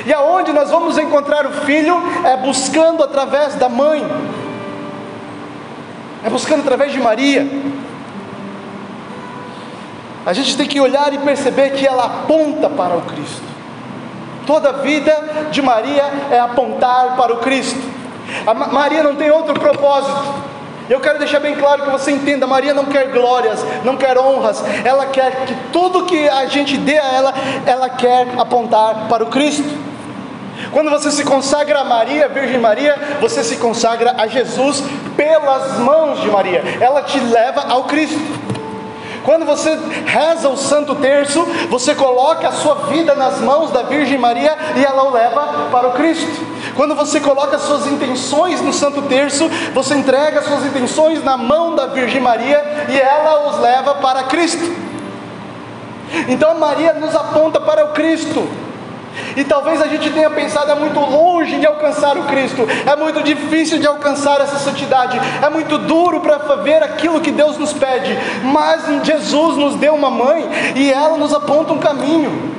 E 0.04 0.12
aonde 0.12 0.52
nós 0.52 0.70
vamos 0.70 0.98
encontrar 0.98 1.46
o 1.46 1.52
filho 1.52 1.96
é 2.24 2.36
buscando 2.36 3.02
através 3.02 3.54
da 3.54 3.68
mãe, 3.68 4.04
é 6.24 6.30
buscando 6.30 6.60
através 6.60 6.92
de 6.92 7.00
Maria. 7.00 7.46
A 10.26 10.32
gente 10.32 10.56
tem 10.56 10.66
que 10.66 10.80
olhar 10.80 11.12
e 11.14 11.18
perceber 11.18 11.70
que 11.70 11.86
ela 11.86 12.04
aponta 12.04 12.68
para 12.68 12.96
o 12.96 13.02
Cristo. 13.02 13.42
Toda 14.44 14.70
a 14.70 14.72
vida 14.72 15.48
de 15.52 15.62
Maria 15.62 16.02
é 16.32 16.40
apontar 16.40 17.16
para 17.16 17.32
o 17.32 17.36
Cristo. 17.36 17.78
A 18.44 18.52
Maria 18.52 19.04
não 19.04 19.14
tem 19.14 19.30
outro 19.30 19.54
propósito. 19.54 20.34
Eu 20.90 20.98
quero 20.98 21.20
deixar 21.20 21.38
bem 21.38 21.54
claro 21.54 21.82
que 21.82 21.90
você 21.90 22.10
entenda: 22.10 22.44
Maria 22.44 22.74
não 22.74 22.86
quer 22.86 23.10
glórias, 23.12 23.64
não 23.84 23.96
quer 23.96 24.18
honras, 24.18 24.64
ela 24.84 25.06
quer 25.06 25.44
que 25.46 25.54
tudo 25.72 26.06
que 26.06 26.28
a 26.28 26.46
gente 26.46 26.76
dê 26.76 26.98
a 26.98 27.12
ela, 27.12 27.34
ela 27.64 27.88
quer 27.88 28.26
apontar 28.36 29.06
para 29.08 29.22
o 29.22 29.28
Cristo. 29.28 29.86
Quando 30.72 30.90
você 30.90 31.10
se 31.10 31.22
consagra 31.22 31.80
a 31.80 31.84
Maria, 31.84 32.28
Virgem 32.28 32.58
Maria, 32.58 33.18
você 33.20 33.44
se 33.44 33.56
consagra 33.56 34.14
a 34.18 34.26
Jesus 34.26 34.82
pelas 35.16 35.78
mãos 35.78 36.20
de 36.20 36.28
Maria, 36.28 36.64
ela 36.80 37.02
te 37.02 37.18
leva 37.20 37.66
ao 37.68 37.84
Cristo. 37.84 38.18
Quando 39.26 39.44
você 39.44 39.76
reza 40.06 40.48
o 40.48 40.56
Santo 40.56 40.94
Terço, 40.94 41.44
você 41.68 41.96
coloca 41.96 42.46
a 42.46 42.52
sua 42.52 42.76
vida 42.86 43.12
nas 43.16 43.40
mãos 43.40 43.72
da 43.72 43.82
Virgem 43.82 44.16
Maria 44.16 44.56
e 44.76 44.84
ela 44.84 45.02
o 45.02 45.12
leva 45.12 45.68
para 45.68 45.88
o 45.88 45.92
Cristo. 45.94 46.46
Quando 46.76 46.94
você 46.94 47.18
coloca 47.18 47.58
suas 47.58 47.88
intenções 47.88 48.60
no 48.60 48.72
Santo 48.72 49.02
Terço, 49.02 49.50
você 49.74 49.96
entrega 49.96 50.42
suas 50.42 50.64
intenções 50.64 51.24
na 51.24 51.36
mão 51.36 51.74
da 51.74 51.86
Virgem 51.86 52.20
Maria 52.20 52.86
e 52.88 52.96
ela 52.96 53.50
os 53.50 53.58
leva 53.58 53.96
para 53.96 54.22
Cristo. 54.22 54.64
Então 56.28 56.56
Maria 56.60 56.92
nos 56.94 57.12
aponta 57.16 57.60
para 57.60 57.84
o 57.84 57.88
Cristo. 57.88 58.48
E 59.36 59.44
talvez 59.44 59.80
a 59.80 59.86
gente 59.86 60.10
tenha 60.10 60.30
pensado, 60.30 60.70
é 60.70 60.74
muito 60.74 60.98
longe 60.98 61.58
de 61.58 61.66
alcançar 61.66 62.16
o 62.16 62.24
Cristo, 62.24 62.66
é 62.86 62.96
muito 62.96 63.22
difícil 63.22 63.78
de 63.78 63.86
alcançar 63.86 64.40
essa 64.40 64.58
santidade, 64.58 65.20
é 65.42 65.48
muito 65.48 65.78
duro 65.78 66.20
para 66.20 66.56
ver 66.56 66.82
aquilo 66.82 67.20
que 67.20 67.30
Deus 67.30 67.58
nos 67.58 67.72
pede, 67.72 68.16
mas 68.44 68.84
Jesus 69.04 69.56
nos 69.56 69.76
deu 69.76 69.94
uma 69.94 70.10
mãe 70.10 70.48
e 70.74 70.92
ela 70.92 71.16
nos 71.16 71.32
aponta 71.32 71.72
um 71.72 71.78
caminho. 71.78 72.56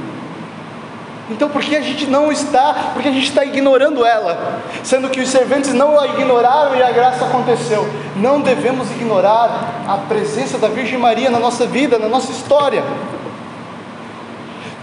Então 1.30 1.50
por 1.50 1.62
que 1.62 1.76
a 1.76 1.82
gente 1.82 2.08
não 2.08 2.32
está? 2.32 2.92
Porque 2.94 3.10
a 3.10 3.12
gente 3.12 3.28
está 3.28 3.44
ignorando 3.44 4.06
ela, 4.06 4.62
sendo 4.84 5.10
que 5.10 5.20
os 5.20 5.30
serventes 5.30 5.74
não 5.74 6.00
a 6.00 6.08
ignoraram 6.08 6.76
e 6.76 6.82
a 6.82 6.92
graça 6.92 7.26
aconteceu. 7.26 7.88
Não 8.16 8.40
devemos 8.40 8.90
ignorar 8.92 9.84
a 9.88 9.98
presença 9.98 10.58
da 10.58 10.70
Virgem 10.70 10.98
Maria 10.98 11.30
na 11.30 11.40
nossa 11.40 11.66
vida, 11.66 12.00
na 12.00 12.08
nossa 12.08 12.32
história. 12.32 12.84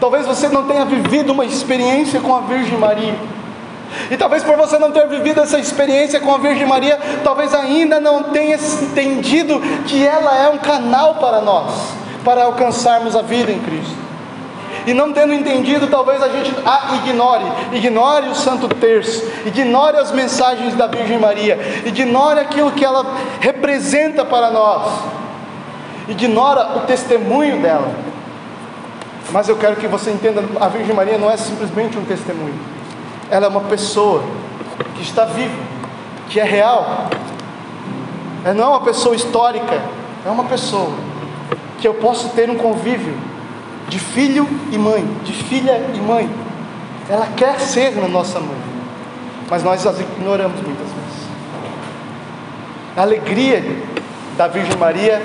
Talvez 0.01 0.27
você 0.27 0.49
não 0.49 0.65
tenha 0.65 0.85
vivido 0.85 1.33
uma 1.33 1.45
experiência 1.45 2.21
com 2.21 2.35
a 2.35 2.41
Virgem 2.41 2.79
Maria. 2.79 3.15
E 4.11 4.17
talvez 4.17 4.43
por 4.43 4.57
você 4.57 4.79
não 4.79 4.91
ter 4.91 5.07
vivido 5.07 5.41
essa 5.41 5.59
experiência 5.59 6.21
com 6.21 6.35
a 6.35 6.39
Virgem 6.39 6.67
Maria, 6.67 6.99
talvez 7.23 7.55
ainda 7.55 8.01
não 8.01 8.25
tenha 8.25 8.57
entendido 8.57 9.61
que 9.87 10.05
ela 10.05 10.37
é 10.37 10.49
um 10.49 10.59
canal 10.59 11.17
para 11.17 11.41
nós, 11.41 11.73
para 12.25 12.45
alcançarmos 12.45 13.15
a 13.15 13.23
vida 13.23 13.53
em 13.53 13.61
Cristo. 13.61 14.05
E 14.87 14.93
não 14.93 15.13
tendo 15.13 15.33
entendido, 15.33 15.87
talvez 15.87 16.23
a 16.23 16.29
gente 16.29 16.53
a 16.67 16.97
ignore, 16.97 17.45
ignore 17.73 18.29
o 18.29 18.35
Santo 18.35 18.69
Terço, 18.69 19.25
ignore 19.47 19.97
as 19.97 20.13
mensagens 20.13 20.75
da 20.75 20.87
Virgem 20.87 21.19
Maria, 21.19 21.59
ignore 21.87 22.41
aquilo 22.41 22.73
que 22.73 22.85
ela 22.85 23.07
representa 23.41 24.25
para 24.25 24.51
nós, 24.51 24.93
ignora 26.09 26.77
o 26.77 26.81
testemunho 26.81 27.63
dela. 27.63 28.14
Mas 29.33 29.49
eu 29.49 29.57
quero 29.57 29.77
que 29.77 29.87
você 29.87 30.11
entenda: 30.11 30.43
a 30.61 30.69
Virgem 30.69 30.95
Maria 30.95 31.19
não 31.19 31.31
é 31.31 31.37
simplesmente 31.37 31.99
um 31.99 32.05
testemunho, 32.05 32.59
ela 33.31 33.47
é 33.47 33.49
uma 33.49 33.63
pessoa 33.63 34.23
que 34.95 35.03
está 35.03 35.25
viva, 35.25 35.55
que 36.29 36.41
é 36.41 36.45
real. 36.45 37.09
Ela 38.45 38.55
não 38.55 38.65
é 38.65 38.69
uma 38.69 38.81
pessoa 38.83 39.17
histórica, 39.17 39.81
é 40.25 40.31
uma 40.31 40.45
pessoa 40.45 40.93
que 41.81 41.89
eu 41.89 41.95
posso 41.95 42.29
ter 42.31 42.51
um 42.51 42.57
convívio 42.57 43.17
de 43.89 43.99
filho 43.99 44.47
e 44.73 44.79
mãe, 44.79 45.07
de 45.25 45.33
filha 45.33 45.81
e 45.95 45.99
mãe. 45.99 46.31
Ela 47.09 47.27
quer 47.37 47.59
ser 47.61 47.95
na 47.97 48.09
nossa 48.09 48.41
mãe, 48.41 48.57
mas 49.51 49.63
nós 49.63 49.87
as 49.87 50.01
ignoramos 50.01 50.61
muitas 50.63 50.87
vezes. 50.87 51.29
A 52.97 53.03
alegria 53.03 53.63
da 54.37 54.49
Virgem 54.49 54.77
Maria 54.77 55.23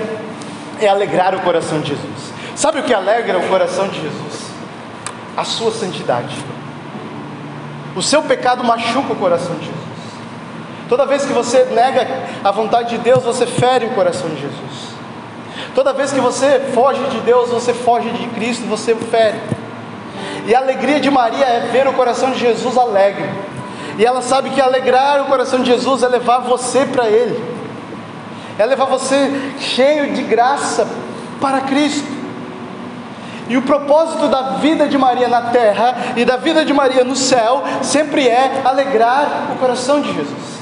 é 0.81 0.87
alegrar 0.87 1.35
o 1.35 1.39
coração 1.41 1.79
de 1.81 1.89
Jesus. 1.89 2.38
Sabe 2.59 2.81
o 2.81 2.83
que 2.83 2.93
alegra 2.93 3.39
o 3.39 3.47
coração 3.47 3.87
de 3.87 4.01
Jesus? 4.01 4.51
A 5.37 5.45
sua 5.45 5.71
santidade. 5.71 6.35
O 7.95 8.01
seu 8.01 8.21
pecado 8.21 8.65
machuca 8.65 9.13
o 9.13 9.15
coração 9.15 9.55
de 9.55 9.67
Jesus. 9.67 9.79
Toda 10.89 11.05
vez 11.05 11.23
que 11.23 11.31
você 11.31 11.63
nega 11.71 12.05
a 12.43 12.51
vontade 12.51 12.89
de 12.89 12.97
Deus, 12.97 13.23
você 13.23 13.45
fere 13.45 13.85
o 13.85 13.91
coração 13.91 14.29
de 14.31 14.41
Jesus. 14.41 14.89
Toda 15.73 15.93
vez 15.93 16.11
que 16.11 16.19
você 16.19 16.59
foge 16.73 17.01
de 17.05 17.21
Deus, 17.21 17.49
você 17.49 17.73
foge 17.73 18.09
de 18.09 18.27
Cristo, 18.27 18.67
você 18.67 18.91
o 18.91 18.97
fere. 18.97 19.39
E 20.45 20.53
a 20.53 20.59
alegria 20.59 20.99
de 20.99 21.09
Maria 21.09 21.45
é 21.45 21.69
ver 21.71 21.87
o 21.87 21.93
coração 21.93 22.31
de 22.31 22.39
Jesus 22.39 22.77
alegre. 22.77 23.29
E 23.97 24.05
ela 24.05 24.21
sabe 24.21 24.49
que 24.49 24.59
alegrar 24.59 25.21
o 25.21 25.27
coração 25.27 25.61
de 25.61 25.71
Jesus 25.71 26.03
é 26.03 26.09
levar 26.09 26.39
você 26.39 26.85
para 26.85 27.07
Ele, 27.07 27.41
é 28.57 28.65
levar 28.65 28.83
você 28.83 29.31
cheio 29.59 30.11
de 30.11 30.23
graça 30.23 30.85
para 31.39 31.61
Cristo. 31.61 32.18
E 33.49 33.57
o 33.57 33.63
propósito 33.63 34.27
da 34.27 34.57
vida 34.57 34.87
de 34.87 34.95
Maria 34.95 35.27
na 35.27 35.41
terra 35.41 35.95
e 36.15 36.23
da 36.23 36.37
vida 36.37 36.63
de 36.63 36.71
Maria 36.71 37.03
no 37.03 37.15
céu 37.15 37.63
sempre 37.81 38.27
é 38.27 38.61
alegrar 38.63 39.49
o 39.51 39.57
coração 39.57 39.99
de 39.99 40.13
Jesus. 40.13 40.59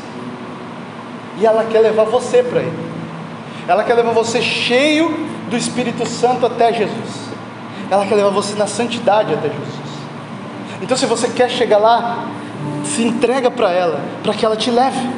E 1.38 1.46
ela 1.46 1.66
quer 1.66 1.82
levar 1.82 2.06
você 2.06 2.42
para 2.42 2.62
Ele. 2.62 2.88
Ela 3.68 3.84
quer 3.84 3.94
levar 3.94 4.14
você 4.14 4.42
cheio 4.42 5.28
do 5.50 5.58
Espírito 5.58 6.08
Santo 6.08 6.46
até 6.46 6.72
Jesus. 6.72 7.28
Ela 7.92 8.06
quer 8.06 8.16
levar 8.16 8.30
você 8.30 8.56
na 8.56 8.68
santidade 8.68 9.34
até 9.34 9.50
Jesus. 9.50 9.88
Então, 10.82 10.96
se 10.96 11.06
você 11.06 11.28
quer 11.28 11.50
chegar 11.50 11.80
lá, 11.80 12.24
se 12.86 13.04
entrega 13.04 13.52
para 13.52 13.72
ela, 13.72 14.00
para 14.24 14.34
que 14.34 14.46
ela 14.46 14.56
te 14.56 14.72
leve, 14.72 15.10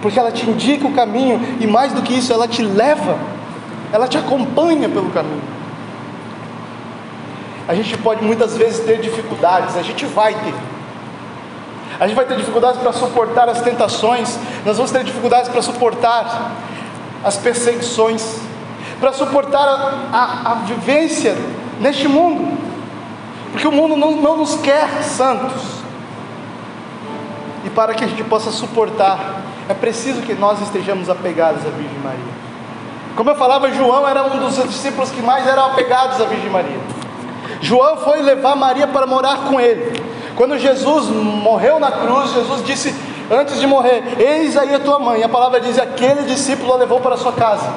porque 0.00 0.18
ela 0.18 0.32
te 0.32 0.50
indica 0.50 0.86
o 0.86 0.92
caminho 0.92 1.40
e 1.60 1.66
mais 1.66 1.92
do 1.92 2.02
que 2.02 2.14
isso, 2.14 2.32
ela 2.32 2.48
te 2.48 2.62
leva, 2.62 3.16
ela 3.92 4.08
te 4.08 4.18
acompanha 4.18 4.88
pelo 4.88 5.10
caminho. 5.10 5.61
A 7.72 7.74
gente 7.74 7.96
pode 7.96 8.22
muitas 8.22 8.54
vezes 8.54 8.84
ter 8.84 9.00
dificuldades, 9.00 9.78
a 9.78 9.82
gente 9.82 10.04
vai 10.04 10.34
ter. 10.34 10.54
A 11.98 12.06
gente 12.06 12.14
vai 12.14 12.26
ter 12.26 12.36
dificuldades 12.36 12.78
para 12.78 12.92
suportar 12.92 13.48
as 13.48 13.62
tentações, 13.62 14.38
nós 14.62 14.76
vamos 14.76 14.92
ter 14.92 15.02
dificuldades 15.02 15.48
para 15.48 15.62
suportar 15.62 16.52
as 17.24 17.38
perseguições, 17.38 18.40
para 19.00 19.14
suportar 19.14 19.66
a, 19.66 19.94
a, 20.12 20.52
a, 20.52 20.54
vivência 20.66 21.34
neste 21.80 22.06
mundo, 22.06 22.58
porque 23.52 23.66
o 23.66 23.72
mundo 23.72 23.96
não, 23.96 24.16
não 24.16 24.36
nos 24.36 24.56
quer 24.56 25.02
santos, 25.02 25.62
e 27.64 27.70
para 27.70 27.94
que 27.94 28.04
a 28.04 28.06
gente 28.06 28.22
possa 28.24 28.50
suportar, 28.50 29.40
é 29.66 29.72
preciso 29.72 30.20
que 30.20 30.34
nós 30.34 30.60
estejamos 30.60 31.08
apegados 31.08 31.64
à 31.64 31.70
Virgem 31.70 32.00
Maria. 32.04 32.42
Como 33.16 33.30
eu 33.30 33.34
falava, 33.34 33.72
João 33.72 34.06
era 34.06 34.24
um 34.24 34.40
dos 34.40 34.56
discípulos 34.68 35.10
que 35.10 35.22
mais 35.22 35.46
eram 35.46 35.64
apegados 35.64 36.20
à 36.20 36.26
Virgem 36.26 36.50
Maria. 36.50 36.91
João 37.62 37.96
foi 37.96 38.20
levar 38.20 38.54
Maria 38.54 38.86
para 38.86 39.06
morar 39.06 39.44
com 39.48 39.58
ele. 39.58 40.02
Quando 40.36 40.58
Jesus 40.58 41.06
morreu 41.06 41.80
na 41.80 41.90
cruz, 41.90 42.32
Jesus 42.34 42.62
disse: 42.64 42.94
antes 43.30 43.58
de 43.58 43.66
morrer: 43.66 44.02
Eis 44.18 44.56
aí 44.56 44.74
a 44.74 44.80
tua 44.80 44.98
mãe. 44.98 45.22
A 45.22 45.28
palavra 45.28 45.60
diz: 45.60 45.78
aquele 45.78 46.22
discípulo 46.22 46.74
a 46.74 46.76
levou 46.76 47.00
para 47.00 47.14
a 47.14 47.18
sua 47.18 47.32
casa. 47.32 47.72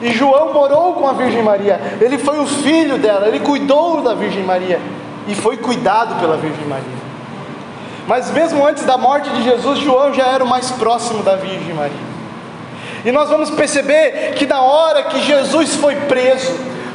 E 0.00 0.10
João 0.12 0.52
morou 0.52 0.94
com 0.94 1.06
a 1.08 1.12
Virgem 1.12 1.42
Maria. 1.42 1.80
Ele 2.00 2.18
foi 2.18 2.38
o 2.38 2.46
filho 2.46 2.98
dela, 2.98 3.28
ele 3.28 3.40
cuidou 3.40 4.00
da 4.02 4.14
Virgem 4.14 4.42
Maria 4.42 4.80
e 5.26 5.34
foi 5.34 5.56
cuidado 5.56 6.18
pela 6.20 6.36
Virgem 6.36 6.66
Maria. 6.66 7.04
Mas 8.06 8.30
mesmo 8.30 8.66
antes 8.66 8.84
da 8.84 8.98
morte 8.98 9.30
de 9.30 9.42
Jesus, 9.42 9.78
João 9.78 10.12
já 10.12 10.26
era 10.26 10.44
o 10.44 10.46
mais 10.46 10.70
próximo 10.70 11.22
da 11.22 11.36
Virgem 11.36 11.74
Maria. 11.74 12.14
E 13.04 13.12
nós 13.12 13.28
vamos 13.28 13.50
perceber 13.50 14.34
que 14.36 14.46
na 14.46 14.62
hora 14.62 15.04
que 15.04 15.22
Jesus 15.22 15.76
foi 15.76 15.94
preso, 15.94 16.52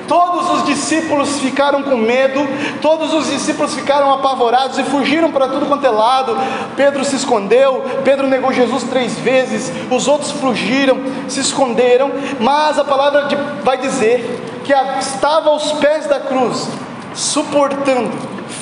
Todos 0.09 0.49
os 0.49 0.65
discípulos 0.65 1.39
ficaram 1.39 1.83
com 1.83 1.95
medo, 1.95 2.39
todos 2.81 3.13
os 3.13 3.29
discípulos 3.29 3.75
ficaram 3.75 4.11
apavorados 4.11 4.79
e 4.79 4.83
fugiram 4.83 5.31
para 5.31 5.47
tudo 5.47 5.67
quanto 5.67 5.85
é 5.85 5.89
lado. 5.91 6.35
Pedro 6.75 7.05
se 7.05 7.15
escondeu, 7.15 7.83
Pedro 8.03 8.27
negou 8.27 8.51
Jesus 8.51 8.83
três 8.85 9.13
vezes, 9.19 9.71
os 9.91 10.07
outros 10.07 10.31
fugiram, 10.31 10.97
se 11.27 11.39
esconderam, 11.39 12.11
mas 12.39 12.79
a 12.79 12.83
palavra 12.83 13.27
vai 13.63 13.77
dizer 13.77 14.41
que 14.65 14.73
estava 14.99 15.51
aos 15.51 15.73
pés 15.73 16.07
da 16.07 16.19
cruz, 16.19 16.67
suportando, 17.13 18.09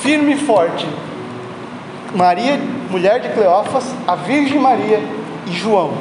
firme 0.02 0.34
e 0.34 0.36
forte, 0.36 0.86
Maria, 2.14 2.60
mulher 2.90 3.20
de 3.20 3.30
Cleófas, 3.30 3.84
a 4.06 4.14
Virgem 4.14 4.58
Maria 4.58 5.02
e 5.46 5.52
João. 5.52 5.94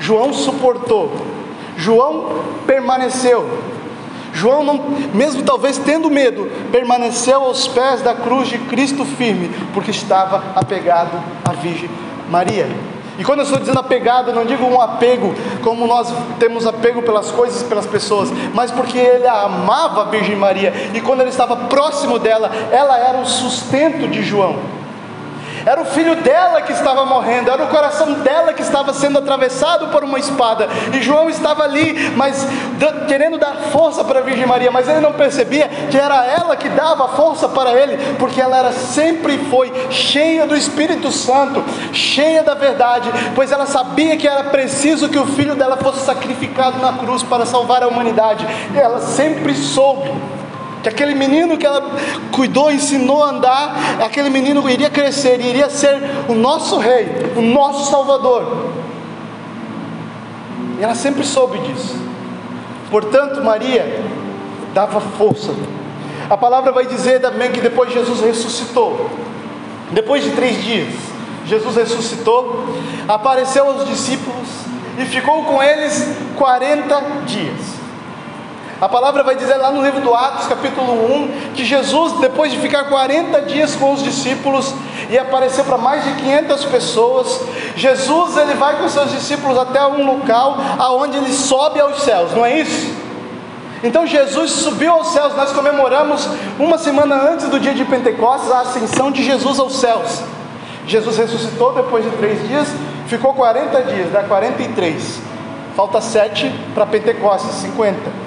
João 0.00 0.32
suportou, 0.32 1.12
João 1.76 2.42
permaneceu, 2.66 3.75
João, 4.36 4.62
não, 4.62 4.84
mesmo 5.14 5.42
talvez 5.42 5.78
tendo 5.78 6.10
medo, 6.10 6.50
permaneceu 6.70 7.42
aos 7.42 7.66
pés 7.66 8.02
da 8.02 8.14
cruz 8.14 8.48
de 8.48 8.58
Cristo 8.58 9.02
firme, 9.02 9.50
porque 9.72 9.90
estava 9.90 10.44
apegado 10.54 11.18
à 11.42 11.52
Virgem 11.52 11.88
Maria. 12.30 12.68
E 13.18 13.24
quando 13.24 13.38
eu 13.38 13.44
estou 13.44 13.58
dizendo 13.58 13.80
apegado, 13.80 14.28
eu 14.28 14.34
não 14.34 14.44
digo 14.44 14.62
um 14.66 14.78
apego 14.78 15.34
como 15.62 15.86
nós 15.86 16.12
temos 16.38 16.66
apego 16.66 17.00
pelas 17.00 17.30
coisas, 17.30 17.62
pelas 17.62 17.86
pessoas, 17.86 18.30
mas 18.52 18.70
porque 18.70 18.98
ele 18.98 19.26
amava 19.26 20.02
a 20.02 20.04
Virgem 20.04 20.36
Maria 20.36 20.90
e 20.92 21.00
quando 21.00 21.20
ele 21.20 21.30
estava 21.30 21.56
próximo 21.56 22.18
dela, 22.18 22.50
ela 22.70 22.98
era 22.98 23.18
o 23.18 23.24
sustento 23.24 24.06
de 24.06 24.22
João. 24.22 24.75
Era 25.66 25.80
o 25.80 25.84
filho 25.84 26.14
dela 26.22 26.62
que 26.62 26.72
estava 26.72 27.04
morrendo, 27.04 27.50
era 27.50 27.64
o 27.64 27.66
coração 27.66 28.12
dela 28.20 28.52
que 28.52 28.62
estava 28.62 28.94
sendo 28.94 29.18
atravessado 29.18 29.88
por 29.88 30.04
uma 30.04 30.16
espada. 30.16 30.68
E 30.94 31.02
João 31.02 31.28
estava 31.28 31.64
ali, 31.64 32.12
mas 32.16 32.46
querendo 33.08 33.36
dar 33.36 33.56
força 33.72 34.04
para 34.04 34.20
a 34.20 34.22
Virgem 34.22 34.46
Maria, 34.46 34.70
mas 34.70 34.88
ele 34.88 35.00
não 35.00 35.12
percebia 35.12 35.68
que 35.90 35.98
era 35.98 36.24
ela 36.24 36.56
que 36.56 36.68
dava 36.68 37.08
força 37.08 37.48
para 37.48 37.72
ele, 37.72 38.14
porque 38.16 38.40
ela 38.40 38.56
era 38.56 38.70
sempre 38.70 39.38
foi 39.50 39.72
cheia 39.90 40.46
do 40.46 40.56
Espírito 40.56 41.10
Santo, 41.10 41.64
cheia 41.92 42.44
da 42.44 42.54
verdade, 42.54 43.10
pois 43.34 43.50
ela 43.50 43.66
sabia 43.66 44.16
que 44.16 44.28
era 44.28 44.44
preciso 44.44 45.08
que 45.08 45.18
o 45.18 45.26
filho 45.26 45.56
dela 45.56 45.76
fosse 45.78 46.04
sacrificado 46.04 46.78
na 46.78 46.92
cruz 46.92 47.24
para 47.24 47.44
salvar 47.44 47.82
a 47.82 47.88
humanidade. 47.88 48.46
E 48.72 48.78
ela 48.78 49.00
sempre 49.00 49.52
soube 49.52 50.12
que 50.86 50.90
aquele 50.90 51.16
menino 51.16 51.58
que 51.58 51.66
ela 51.66 51.96
cuidou, 52.30 52.70
ensinou 52.70 53.20
a 53.24 53.30
andar, 53.30 53.74
aquele 54.04 54.30
menino 54.30 54.70
iria 54.70 54.88
crescer, 54.88 55.40
iria 55.40 55.68
ser 55.68 56.00
o 56.28 56.32
nosso 56.32 56.78
rei, 56.78 57.08
o 57.34 57.42
nosso 57.42 57.90
salvador. 57.90 58.70
E 60.78 60.84
ela 60.84 60.94
sempre 60.94 61.24
soube 61.24 61.58
disso. 61.58 61.96
Portanto, 62.88 63.42
Maria 63.42 64.00
dava 64.72 65.00
força. 65.00 65.52
A 66.30 66.36
palavra 66.36 66.70
vai 66.70 66.86
dizer 66.86 67.20
também 67.20 67.50
que 67.50 67.60
depois 67.60 67.92
Jesus 67.92 68.20
ressuscitou. 68.20 69.10
Depois 69.90 70.22
de 70.22 70.30
três 70.30 70.62
dias, 70.62 70.94
Jesus 71.46 71.74
ressuscitou, 71.74 72.64
apareceu 73.08 73.66
aos 73.66 73.88
discípulos 73.88 74.46
e 75.00 75.04
ficou 75.04 75.42
com 75.46 75.60
eles 75.60 76.16
40 76.36 77.00
dias. 77.26 77.65
A 78.78 78.88
palavra 78.90 79.22
vai 79.22 79.34
dizer 79.36 79.56
lá 79.56 79.70
no 79.70 79.82
livro 79.82 80.02
do 80.02 80.12
Atos, 80.12 80.46
capítulo 80.46 80.92
1, 80.92 81.52
que 81.54 81.64
Jesus, 81.64 82.12
depois 82.20 82.52
de 82.52 82.58
ficar 82.58 82.84
40 82.84 83.40
dias 83.42 83.74
com 83.74 83.94
os 83.94 84.02
discípulos 84.02 84.74
e 85.08 85.18
aparecer 85.18 85.64
para 85.64 85.78
mais 85.78 86.04
de 86.04 86.12
500 86.12 86.64
pessoas, 86.66 87.40
Jesus 87.74 88.36
ele 88.36 88.52
vai 88.52 88.76
com 88.76 88.86
seus 88.86 89.12
discípulos 89.12 89.56
até 89.56 89.82
um 89.86 90.04
local 90.04 90.58
aonde 90.78 91.16
ele 91.16 91.32
sobe 91.32 91.80
aos 91.80 92.02
céus, 92.02 92.32
não 92.32 92.44
é 92.44 92.60
isso? 92.60 92.94
Então 93.82 94.06
Jesus 94.06 94.50
subiu 94.50 94.92
aos 94.92 95.08
céus, 95.08 95.34
nós 95.34 95.52
comemoramos 95.52 96.28
uma 96.58 96.76
semana 96.76 97.14
antes 97.30 97.48
do 97.48 97.58
dia 97.58 97.72
de 97.72 97.84
Pentecostes 97.86 98.50
a 98.50 98.60
ascensão 98.60 99.10
de 99.10 99.22
Jesus 99.22 99.58
aos 99.58 99.76
céus. 99.76 100.22
Jesus 100.86 101.16
ressuscitou 101.16 101.72
depois 101.72 102.04
de 102.04 102.10
três 102.18 102.46
dias, 102.46 102.68
ficou 103.06 103.32
40 103.32 103.82
dias, 103.84 104.12
dá 104.12 104.22
43. 104.22 105.20
Falta 105.74 106.00
sete 106.02 106.52
para 106.74 106.84
Pentecostes, 106.84 107.54
50. 107.56 108.25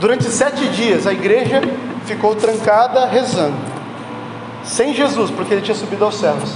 Durante 0.00 0.24
sete 0.24 0.64
dias 0.68 1.08
a 1.08 1.12
igreja 1.12 1.60
ficou 2.06 2.36
trancada 2.36 3.06
rezando, 3.06 3.56
sem 4.62 4.94
Jesus, 4.94 5.28
porque 5.28 5.54
ele 5.54 5.62
tinha 5.62 5.74
subido 5.74 6.04
aos 6.04 6.14
céus, 6.14 6.54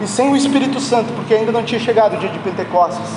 e 0.00 0.06
sem 0.06 0.30
o 0.30 0.36
Espírito 0.36 0.78
Santo, 0.78 1.12
porque 1.14 1.34
ainda 1.34 1.50
não 1.50 1.64
tinha 1.64 1.80
chegado 1.80 2.14
o 2.14 2.18
dia 2.18 2.28
de 2.28 2.38
Pentecostes. 2.38 3.08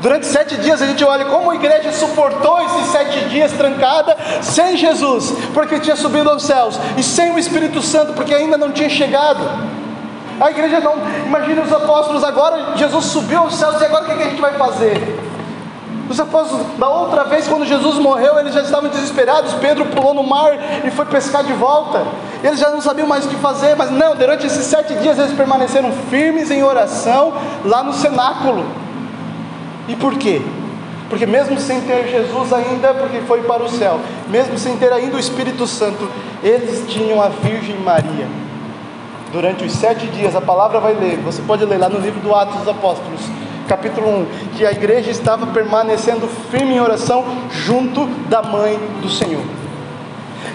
Durante 0.00 0.24
sete 0.24 0.56
dias 0.56 0.80
a 0.80 0.86
gente 0.86 1.04
olha 1.04 1.26
como 1.26 1.50
a 1.50 1.56
igreja 1.56 1.92
suportou 1.92 2.62
esses 2.62 2.86
sete 2.86 3.28
dias 3.28 3.52
trancada 3.52 4.16
sem 4.40 4.74
Jesus, 4.78 5.34
porque 5.52 5.78
tinha 5.80 5.96
subido 5.96 6.30
aos 6.30 6.44
céus, 6.44 6.78
e 6.96 7.02
sem 7.02 7.30
o 7.30 7.38
Espírito 7.38 7.82
Santo, 7.82 8.14
porque 8.14 8.32
ainda 8.32 8.56
não 8.56 8.72
tinha 8.72 8.88
chegado. 8.88 9.40
A 10.40 10.50
igreja 10.50 10.80
não, 10.80 10.94
imagine 11.26 11.60
os 11.60 11.72
apóstolos 11.72 12.24
agora, 12.24 12.74
Jesus 12.76 13.04
subiu 13.04 13.40
aos 13.40 13.54
céus, 13.54 13.82
e 13.82 13.84
agora 13.84 14.04
o 14.04 14.06
que 14.06 14.12
a 14.12 14.28
gente 14.30 14.40
vai 14.40 14.54
fazer? 14.54 15.27
Os 16.08 16.18
apóstolos, 16.18 16.66
da 16.78 16.88
outra 16.88 17.24
vez, 17.24 17.46
quando 17.46 17.66
Jesus 17.66 17.98
morreu, 17.98 18.38
eles 18.38 18.54
já 18.54 18.62
estavam 18.62 18.88
desesperados. 18.88 19.52
Pedro 19.54 19.84
pulou 19.86 20.14
no 20.14 20.22
mar 20.22 20.52
e 20.84 20.90
foi 20.90 21.04
pescar 21.04 21.44
de 21.44 21.52
volta. 21.52 22.02
Eles 22.42 22.58
já 22.58 22.70
não 22.70 22.80
sabiam 22.80 23.06
mais 23.06 23.26
o 23.26 23.28
que 23.28 23.36
fazer, 23.36 23.76
mas 23.76 23.90
não, 23.90 24.16
durante 24.16 24.46
esses 24.46 24.64
sete 24.64 24.94
dias 24.94 25.18
eles 25.18 25.32
permaneceram 25.32 25.92
firmes 26.08 26.50
em 26.50 26.62
oração 26.62 27.34
lá 27.64 27.82
no 27.82 27.92
cenáculo. 27.92 28.64
E 29.86 29.96
por 29.96 30.14
quê? 30.16 30.40
Porque 31.10 31.26
mesmo 31.26 31.58
sem 31.58 31.80
ter 31.82 32.08
Jesus 32.08 32.52
ainda, 32.52 32.94
porque 32.94 33.20
foi 33.22 33.42
para 33.42 33.62
o 33.62 33.68
céu, 33.68 34.00
mesmo 34.28 34.58
sem 34.58 34.76
ter 34.76 34.92
ainda 34.92 35.16
o 35.16 35.20
Espírito 35.20 35.66
Santo, 35.66 36.08
eles 36.42 36.84
tinham 36.88 37.20
a 37.22 37.28
Virgem 37.28 37.76
Maria. 37.76 38.26
Durante 39.30 39.64
os 39.64 39.72
sete 39.72 40.06
dias, 40.06 40.34
a 40.34 40.40
palavra 40.40 40.80
vai 40.80 40.94
ler, 40.94 41.18
você 41.18 41.42
pode 41.42 41.64
ler 41.66 41.78
lá 41.78 41.88
no 41.88 41.98
livro 41.98 42.20
do 42.20 42.34
Atos 42.34 42.56
dos 42.56 42.68
Apóstolos 42.68 43.20
capítulo 43.68 44.08
1, 44.08 44.26
que 44.56 44.66
a 44.66 44.72
igreja 44.72 45.10
estava 45.10 45.46
permanecendo 45.48 46.26
firme 46.50 46.74
em 46.74 46.80
oração 46.80 47.24
junto 47.50 48.06
da 48.28 48.42
mãe 48.42 48.78
do 49.02 49.10
Senhor. 49.10 49.57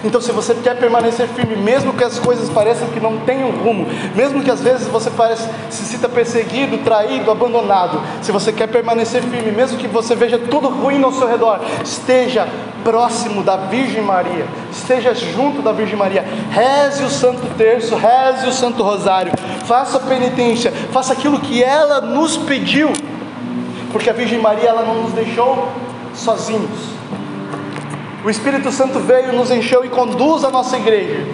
Então, 0.04 0.20
se 0.20 0.32
você 0.32 0.54
quer 0.54 0.76
permanecer 0.76 1.26
firme, 1.28 1.56
mesmo 1.56 1.92
que 1.92 2.04
as 2.04 2.18
coisas 2.18 2.48
pareçam 2.50 2.88
que 2.88 3.00
não 3.00 3.18
tenham 3.20 3.50
rumo, 3.50 3.86
mesmo 4.14 4.42
que 4.42 4.50
às 4.50 4.60
vezes 4.60 4.86
você 4.88 5.10
parece, 5.10 5.48
se 5.70 5.84
sinta 5.84 6.08
perseguido, 6.08 6.78
traído, 6.78 7.30
abandonado, 7.30 8.00
se 8.22 8.30
você 8.30 8.52
quer 8.52 8.68
permanecer 8.68 9.22
firme, 9.22 9.52
mesmo 9.52 9.78
que 9.78 9.88
você 9.88 10.14
veja 10.14 10.38
tudo 10.38 10.68
ruim 10.68 11.02
ao 11.02 11.12
seu 11.12 11.28
redor, 11.28 11.60
esteja 11.82 12.46
próximo 12.84 13.42
da 13.42 13.56
Virgem 13.56 14.02
Maria, 14.02 14.46
esteja 14.70 15.14
junto 15.14 15.62
da 15.62 15.72
Virgem 15.72 15.96
Maria, 15.96 16.24
reze 16.50 17.02
o 17.02 17.08
Santo 17.08 17.46
Terço, 17.56 17.96
reze 17.96 18.46
o 18.46 18.52
Santo 18.52 18.82
Rosário, 18.82 19.32
faça 19.64 19.98
penitência, 20.00 20.70
faça 20.92 21.14
aquilo 21.14 21.40
que 21.40 21.64
ela 21.64 22.02
nos 22.02 22.36
pediu, 22.36 22.92
porque 23.90 24.10
a 24.10 24.12
Virgem 24.12 24.38
Maria 24.38 24.68
ela 24.68 24.82
não 24.82 25.02
nos 25.02 25.12
deixou 25.12 25.68
sozinhos. 26.14 26.94
O 28.24 28.30
Espírito 28.30 28.72
Santo 28.72 29.00
veio, 29.00 29.34
nos 29.34 29.50
encheu 29.50 29.84
e 29.84 29.90
conduz 29.90 30.44
a 30.44 30.50
nossa 30.50 30.78
igreja. 30.78 31.26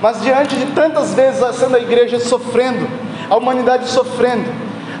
Mas 0.00 0.22
diante 0.22 0.54
de 0.54 0.66
tantas 0.66 1.12
vezes 1.12 1.42
sendo 1.56 1.76
a 1.76 1.80
igreja 1.80 2.20
sofrendo, 2.20 2.88
a 3.28 3.36
humanidade 3.36 3.88
sofrendo, 3.88 4.48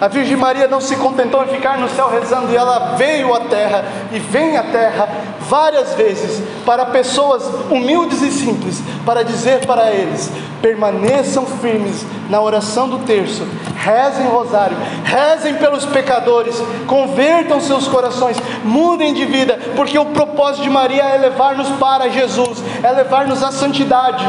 a 0.00 0.08
Virgem 0.08 0.36
Maria 0.36 0.68
não 0.68 0.80
se 0.80 0.96
contentou 0.96 1.42
em 1.44 1.48
ficar 1.48 1.78
no 1.78 1.88
céu 1.88 2.10
rezando, 2.10 2.52
e 2.52 2.56
ela 2.56 2.94
veio 2.96 3.34
à 3.34 3.40
terra 3.40 3.84
e 4.12 4.18
vem 4.18 4.56
à 4.56 4.62
terra 4.64 5.08
várias 5.48 5.94
vezes 5.94 6.42
para 6.64 6.86
pessoas 6.86 7.44
humildes 7.70 8.20
e 8.22 8.30
simples, 8.30 8.82
para 9.04 9.24
dizer 9.24 9.64
para 9.66 9.90
eles: 9.90 10.30
permaneçam 10.60 11.46
firmes 11.46 12.04
na 12.28 12.40
oração 12.40 12.88
do 12.88 12.98
terço, 13.00 13.46
rezem 13.76 14.26
rosário, 14.26 14.76
rezem 15.04 15.54
pelos 15.54 15.86
pecadores, 15.86 16.60
convertam 16.86 17.60
seus 17.60 17.88
corações, 17.88 18.36
mudem 18.64 19.14
de 19.14 19.24
vida, 19.24 19.58
porque 19.74 19.98
o 19.98 20.06
propósito 20.06 20.64
de 20.64 20.70
Maria 20.70 21.04
é 21.04 21.16
levar-nos 21.16 21.68
para 21.78 22.10
Jesus, 22.10 22.62
é 22.82 22.90
levar-nos 22.90 23.42
à 23.42 23.50
santidade. 23.50 24.26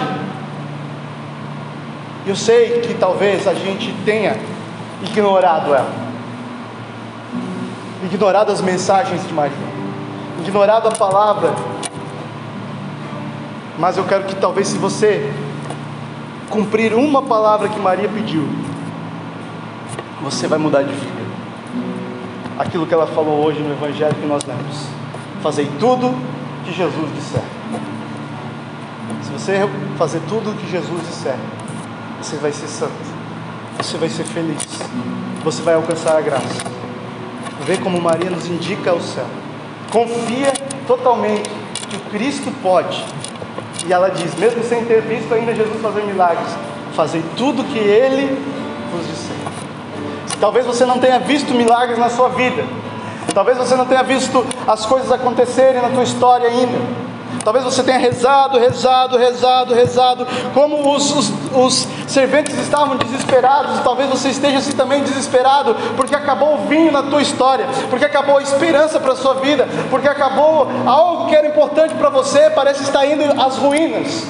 Eu 2.26 2.36
sei 2.36 2.82
que 2.82 2.94
talvez 2.94 3.48
a 3.48 3.54
gente 3.54 3.94
tenha 4.04 4.36
ignorado 5.02 5.74
ela, 5.74 5.92
ignorado 8.04 8.52
as 8.52 8.62
mensagens 8.62 9.26
de 9.28 9.34
Maria, 9.34 9.58
ignorado 10.40 10.88
a 10.88 10.92
palavra. 10.92 11.54
Mas 13.78 13.98
eu 13.98 14.06
quero 14.06 14.24
que 14.24 14.36
talvez 14.36 14.68
se 14.68 14.78
você 14.78 15.32
cumprir 16.50 16.94
uma 16.94 17.22
palavra 17.22 17.70
que 17.70 17.80
Maria 17.80 18.10
pediu, 18.10 18.48
você 20.24 20.48
vai 20.48 20.58
mudar 20.58 20.82
de 20.82 20.94
vida. 20.94 21.28
Aquilo 22.58 22.88
que 22.88 22.94
ela 22.94 23.06
falou 23.06 23.46
hoje 23.46 23.60
no 23.60 23.72
Evangelho 23.72 24.16
que 24.16 24.26
nós 24.26 24.44
lemos. 24.46 24.88
Fazei 25.44 25.70
tudo 25.80 26.12
que 26.66 26.74
Jesus 26.74 27.14
disser. 27.14 27.44
Se 29.22 29.32
você 29.32 29.70
fazer 29.96 30.22
tudo 30.28 30.52
o 30.52 30.54
que 30.56 30.68
Jesus 30.70 31.00
disser, 31.08 31.36
você 32.20 32.36
vai 32.38 32.52
ser 32.52 32.68
santo 32.68 32.97
você 33.78 33.98
vai 33.98 34.10
ser 34.10 34.24
feliz, 34.24 34.62
você 35.44 35.62
vai 35.62 35.76
alcançar 35.76 36.18
a 36.18 36.22
graça. 36.22 36.78
Vê 37.66 37.78
como 37.78 38.02
Maria 38.02 38.30
nos 38.30 38.48
indica 38.48 38.94
o 38.94 39.02
céu. 39.02 39.26
Confia 39.92 40.52
totalmente 40.88 41.50
que 41.90 41.96
o 41.96 42.00
Cristo 42.12 42.52
pode. 42.62 43.06
E 43.86 43.94
ela 43.94 44.10
diz, 44.10 44.36
mesmo 44.36 44.64
sem 44.64 44.84
ter 44.86 45.02
visto 45.02 45.34
ainda 45.34 45.54
Jesus 45.54 45.82
fazer 45.82 46.04
milagres, 46.04 46.48
fazei 46.96 47.24
tudo 47.36 47.64
que 47.64 47.78
Ele 47.78 48.38
vos 48.92 49.08
disser. 49.08 49.38
Talvez 50.40 50.66
você 50.66 50.86
não 50.86 51.00
tenha 51.00 51.20
visto 51.20 51.54
milagres 51.54 51.98
na 51.98 52.10
sua 52.10 52.30
vida. 52.30 52.64
Talvez 53.34 53.58
você 53.58 53.76
não 53.76 53.86
tenha 53.86 54.04
visto 54.04 54.46
as 54.68 54.86
coisas 54.86 55.12
acontecerem 55.12 55.82
na 55.82 55.90
tua 55.90 56.04
história 56.04 56.48
ainda. 56.48 56.78
Talvez 57.44 57.64
você 57.64 57.84
tenha 57.84 57.98
rezado, 57.98 58.60
rezado, 58.60 59.18
rezado, 59.18 59.74
rezado, 59.74 60.28
como 60.54 60.94
os, 60.94 61.12
os, 61.16 61.34
os 61.56 61.88
serventes 62.08 62.58
estavam 62.58 62.98
desesperados, 62.98 63.80
talvez 63.82 64.10
você 64.10 64.30
esteja 64.30 64.58
assim 64.58 64.72
também 64.72 65.04
desesperado, 65.04 65.76
porque 65.96 66.16
acabou 66.16 66.56
o 66.56 66.68
vinho 66.68 66.92
na 66.92 67.04
tua 67.04 67.22
história, 67.22 67.66
porque 67.90 68.06
acabou 68.06 68.38
a 68.38 68.42
esperança 68.42 69.00
para 69.00 69.14
a 69.14 69.16
sua 69.16 69.36
vida, 69.36 69.68
porque 69.90 70.08
acabou 70.08 70.68
algo 70.86 71.28
que 71.28 71.36
era 71.36 71.48
importante 71.48 71.94
para 71.96 72.10
você, 72.10 72.50
parece 72.50 72.84
estar 72.84 73.06
indo 73.06 73.24
às 73.42 73.58
ruínas. 73.58 74.24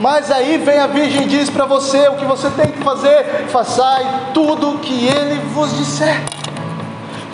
Mas 0.00 0.30
aí 0.30 0.58
vem 0.58 0.78
a 0.78 0.88
Virgem 0.88 1.22
e 1.22 1.26
diz 1.26 1.48
para 1.48 1.66
você 1.66 2.08
o 2.08 2.16
que 2.16 2.24
você 2.24 2.50
tem 2.50 2.66
que 2.66 2.82
fazer: 2.82 3.46
façai 3.48 4.04
tudo 4.34 4.74
o 4.74 4.78
que 4.78 5.06
ele 5.06 5.36
vos 5.54 5.76
disser 5.76 6.20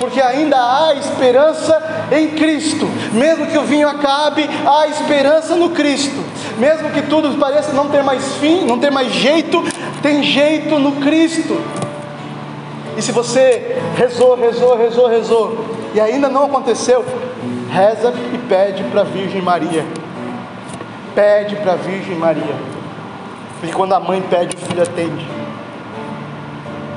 porque 0.01 0.21
ainda 0.21 0.57
há 0.57 0.95
esperança 0.95 2.09
em 2.11 2.31
Cristo. 2.31 2.89
Mesmo 3.13 3.47
que 3.47 3.59
o 3.59 3.63
vinho 3.65 3.87
acabe, 3.87 4.49
há 4.67 4.89
esperança 4.89 5.55
no 5.55 5.71
Cristo. 5.71 6.25
Mesmo 6.59 6.91
que 6.91 7.03
tudo 7.03 7.39
pareça 7.39 7.73
não 7.73 7.89
ter 7.89 8.03
mais 8.03 8.37
fim, 8.37 8.65
não 8.65 8.79
ter 8.79 8.91
mais 8.91 9.13
jeito, 9.13 9.63
tem 10.03 10.23
jeito 10.23 10.79
no 10.79 10.93
Cristo. 10.93 11.61
E 12.97 13.03
se 13.03 13.13
você 13.13 13.77
rezou, 13.95 14.35
rezou, 14.37 14.77
rezou, 14.77 15.07
rezou, 15.07 15.65
e 15.95 16.01
ainda 16.01 16.29
não 16.29 16.45
aconteceu, 16.45 17.05
reza 17.71 18.13
e 18.33 18.39
pede 18.39 18.83
para 18.85 19.03
a 19.03 19.05
Virgem 19.05 19.43
Maria. 19.43 19.85
Pede 21.15 21.57
para 21.57 21.75
a 21.75 21.77
Virgem 21.77 22.17
Maria. 22.17 22.55
Porque 23.61 23.75
quando 23.75 23.93
a 23.93 24.01
mãe 24.01 24.23
pede, 24.23 24.57
o 24.57 24.59
filho 24.59 24.83
atende. 24.83 25.29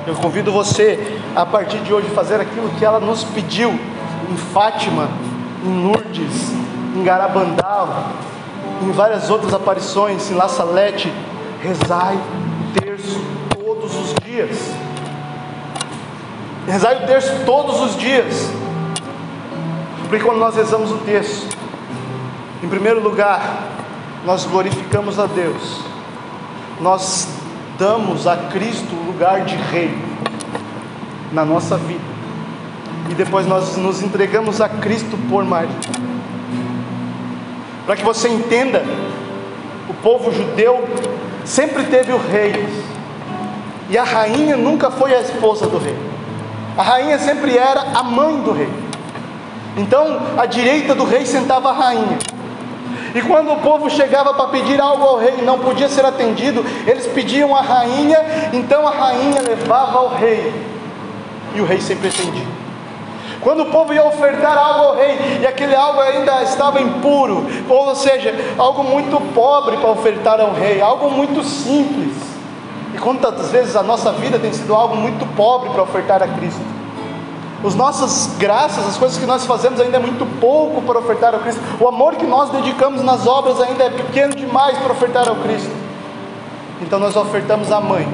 Eu 0.05 0.15
convido 0.15 0.51
você 0.51 1.12
a 1.35 1.45
partir 1.45 1.79
de 1.79 1.93
hoje 1.93 2.07
fazer 2.09 2.39
aquilo 2.39 2.69
que 2.77 2.85
ela 2.85 2.99
nos 2.99 3.23
pediu 3.23 3.71
em 3.71 4.37
Fátima, 4.53 5.09
em 5.65 5.83
Lourdes, 5.83 6.51
em 6.95 7.03
Garabandal, 7.03 8.07
em 8.81 8.91
várias 8.91 9.29
outras 9.29 9.53
aparições, 9.53 10.29
em 10.29 10.35
La 10.35 10.47
Salete, 10.47 11.11
rezai 11.61 12.15
o 12.15 12.79
terço 12.79 13.19
todos 13.57 13.95
os 13.95 14.13
dias. 14.23 14.71
Rezai 16.67 17.03
o 17.03 17.07
terço 17.07 17.31
todos 17.45 17.81
os 17.81 17.97
dias. 17.97 18.51
Porque 20.07 20.23
quando 20.23 20.37
nós 20.37 20.55
rezamos 20.55 20.91
o 20.91 20.97
terço, 20.99 21.47
em 22.61 22.69
primeiro 22.69 23.01
lugar, 23.01 23.63
nós 24.25 24.45
glorificamos 24.45 25.17
a 25.19 25.25
Deus. 25.25 25.81
Nós 26.79 27.27
damos 27.79 28.27
a 28.27 28.37
Cristo 28.37 28.93
o 28.95 29.07
lugar 29.07 29.45
de 29.45 29.55
rei 29.55 30.12
na 31.33 31.43
nossa 31.43 31.75
vida. 31.75 32.13
E 33.09 33.15
depois 33.15 33.45
nós 33.45 33.75
nos 33.75 34.01
entregamos 34.01 34.61
a 34.61 34.69
Cristo 34.69 35.17
por 35.29 35.43
Maria. 35.43 35.75
Para 37.85 37.95
que 37.97 38.03
você 38.03 38.29
entenda, 38.29 38.83
o 39.89 39.93
povo 39.95 40.31
judeu 40.31 40.87
sempre 41.43 41.83
teve 41.83 42.13
o 42.13 42.17
rei, 42.17 42.65
e 43.89 43.97
a 43.97 44.03
rainha 44.03 44.55
nunca 44.55 44.89
foi 44.89 45.13
a 45.13 45.19
esposa 45.19 45.67
do 45.67 45.77
rei. 45.77 45.97
A 46.77 46.81
rainha 46.81 47.19
sempre 47.19 47.57
era 47.57 47.81
a 47.93 48.03
mãe 48.03 48.41
do 48.41 48.53
rei. 48.53 48.69
Então, 49.75 50.19
à 50.37 50.45
direita 50.45 50.95
do 50.95 51.03
rei 51.03 51.25
sentava 51.25 51.69
a 51.69 51.73
rainha. 51.73 52.17
E 53.13 53.21
quando 53.21 53.51
o 53.51 53.57
povo 53.57 53.89
chegava 53.89 54.33
para 54.33 54.47
pedir 54.47 54.79
algo 54.79 55.03
ao 55.03 55.19
rei 55.19 55.35
e 55.39 55.41
não 55.41 55.59
podia 55.59 55.87
ser 55.89 56.05
atendido, 56.05 56.65
eles 56.87 57.05
pediam 57.07 57.55
a 57.55 57.61
rainha, 57.61 58.17
então 58.53 58.87
a 58.87 58.91
rainha 58.91 59.41
levava 59.41 59.99
ao 59.99 60.15
rei. 60.15 60.72
E 61.55 61.61
o 61.61 61.65
rei 61.65 61.79
sempre 61.79 62.07
atendia. 62.07 62.47
Quando 63.41 63.63
o 63.63 63.65
povo 63.65 63.93
ia 63.93 64.03
ofertar 64.05 64.57
algo 64.57 64.85
ao 64.85 64.95
rei 64.95 65.39
e 65.41 65.45
aquele 65.45 65.75
algo 65.75 65.99
ainda 65.99 66.43
estava 66.43 66.81
impuro, 66.81 67.45
ou 67.67 67.93
seja, 67.93 68.33
algo 68.57 68.83
muito 68.83 69.19
pobre 69.33 69.75
para 69.77 69.89
ofertar 69.89 70.39
ao 70.39 70.53
rei, 70.53 70.81
algo 70.81 71.11
muito 71.11 71.43
simples. 71.43 72.15
E 72.93 72.97
quantas 72.97 73.51
vezes 73.51 73.75
a 73.75 73.83
nossa 73.83 74.13
vida 74.13 74.39
tem 74.39 74.53
sido 74.53 74.73
algo 74.73 74.95
muito 74.95 75.25
pobre 75.35 75.69
para 75.71 75.83
ofertar 75.83 76.23
a 76.23 76.27
Cristo? 76.27 76.61
As 77.65 77.75
nossas 77.75 78.35
graças, 78.37 78.85
as 78.87 78.97
coisas 78.97 79.17
que 79.17 79.25
nós 79.25 79.45
fazemos 79.45 79.79
ainda 79.79 79.97
é 79.97 79.99
muito 79.99 80.25
pouco 80.39 80.81
para 80.81 80.99
ofertar 80.99 81.33
ao 81.33 81.39
Cristo. 81.39 81.61
O 81.79 81.87
amor 81.87 82.15
que 82.15 82.25
nós 82.25 82.49
dedicamos 82.49 83.01
nas 83.01 83.25
obras 83.25 83.59
ainda 83.61 83.85
é 83.85 83.89
pequeno 83.89 84.35
demais 84.35 84.77
para 84.77 84.91
ofertar 84.91 85.27
ao 85.27 85.35
Cristo. 85.37 85.71
Então 86.81 86.99
nós 86.99 87.15
ofertamos 87.15 87.71
a 87.71 87.79
mãe. 87.79 88.07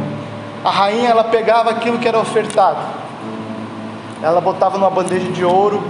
A 0.64 0.70
rainha 0.70 1.10
ela 1.10 1.24
pegava 1.24 1.72
aquilo 1.72 1.98
que 1.98 2.08
era 2.08 2.20
ofertado. 2.20 2.78
Ela 4.22 4.42
botava 4.42 4.78
numa 4.78 4.90
bandeja 4.90 5.32
de 5.32 5.46
ouro, 5.46 5.82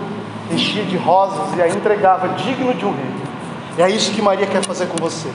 enchia 0.51 0.83
de 0.83 0.97
rosas 0.97 1.55
e 1.57 1.61
aí 1.61 1.71
entregava 1.71 2.29
digno 2.29 2.73
de 2.73 2.85
um 2.85 2.91
rei. 2.91 3.11
E 3.77 3.81
é 3.81 3.89
isso 3.89 4.11
que 4.11 4.21
Maria 4.21 4.45
quer 4.45 4.63
fazer 4.63 4.87
com 4.87 4.97
você. 4.97 5.29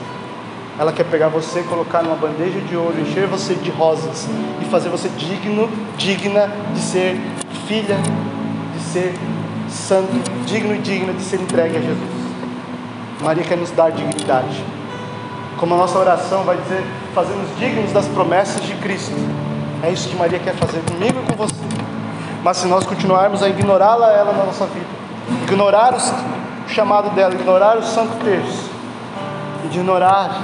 Ela 0.77 0.91
quer 0.91 1.05
pegar 1.05 1.29
você, 1.29 1.61
colocar 1.63 2.03
numa 2.03 2.15
bandeja 2.15 2.59
de 2.59 2.75
ouro, 2.75 2.99
encher 2.99 3.27
você 3.27 3.53
de 3.55 3.69
rosas 3.69 4.27
e 4.61 4.65
fazer 4.65 4.89
você 4.89 5.09
digno, 5.09 5.69
digna 5.97 6.51
de 6.73 6.79
ser 6.79 7.17
filha, 7.67 7.97
de 8.73 8.81
ser 8.81 9.13
santo, 9.69 10.11
digno 10.45 10.75
e 10.75 10.79
digna 10.79 11.13
de 11.13 11.21
ser 11.21 11.39
entregue 11.39 11.77
a 11.77 11.81
Jesus. 11.81 12.25
Maria 13.21 13.43
quer 13.43 13.57
nos 13.57 13.71
dar 13.71 13.91
dignidade. 13.91 14.63
Como 15.57 15.73
a 15.73 15.77
nossa 15.77 15.97
oração 15.97 16.43
vai 16.43 16.57
dizer, 16.57 16.83
fazemos 17.13 17.47
dignos 17.57 17.91
das 17.93 18.07
promessas 18.09 18.61
de 18.61 18.73
Cristo. 18.75 19.15
É 19.81 19.89
isso 19.89 20.09
que 20.09 20.15
Maria 20.15 20.39
quer 20.39 20.55
fazer 20.55 20.81
comigo 20.81 21.19
e 21.23 21.31
com 21.31 21.37
você. 21.37 21.55
Mas 22.45 22.57
se 22.57 22.67
nós 22.67 22.85
continuarmos 22.85 23.41
a 23.41 23.49
ignorá-la, 23.49 24.11
ela 24.11 24.31
na 24.31 24.43
nossa 24.43 24.67
vida, 24.67 24.85
ignorar 25.45 25.95
o 25.95 26.69
chamado 26.69 27.09
dela, 27.15 27.33
ignorar 27.33 27.75
o 27.75 27.81
santo 27.81 28.23
terço, 28.23 28.69
ignorar 29.63 30.43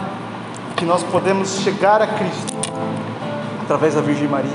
que 0.75 0.83
nós 0.83 1.03
podemos 1.03 1.59
chegar 1.59 2.01
a 2.01 2.07
Cristo 2.07 2.55
através 3.61 3.93
da 3.93 4.01
Virgem 4.01 4.27
Maria, 4.27 4.49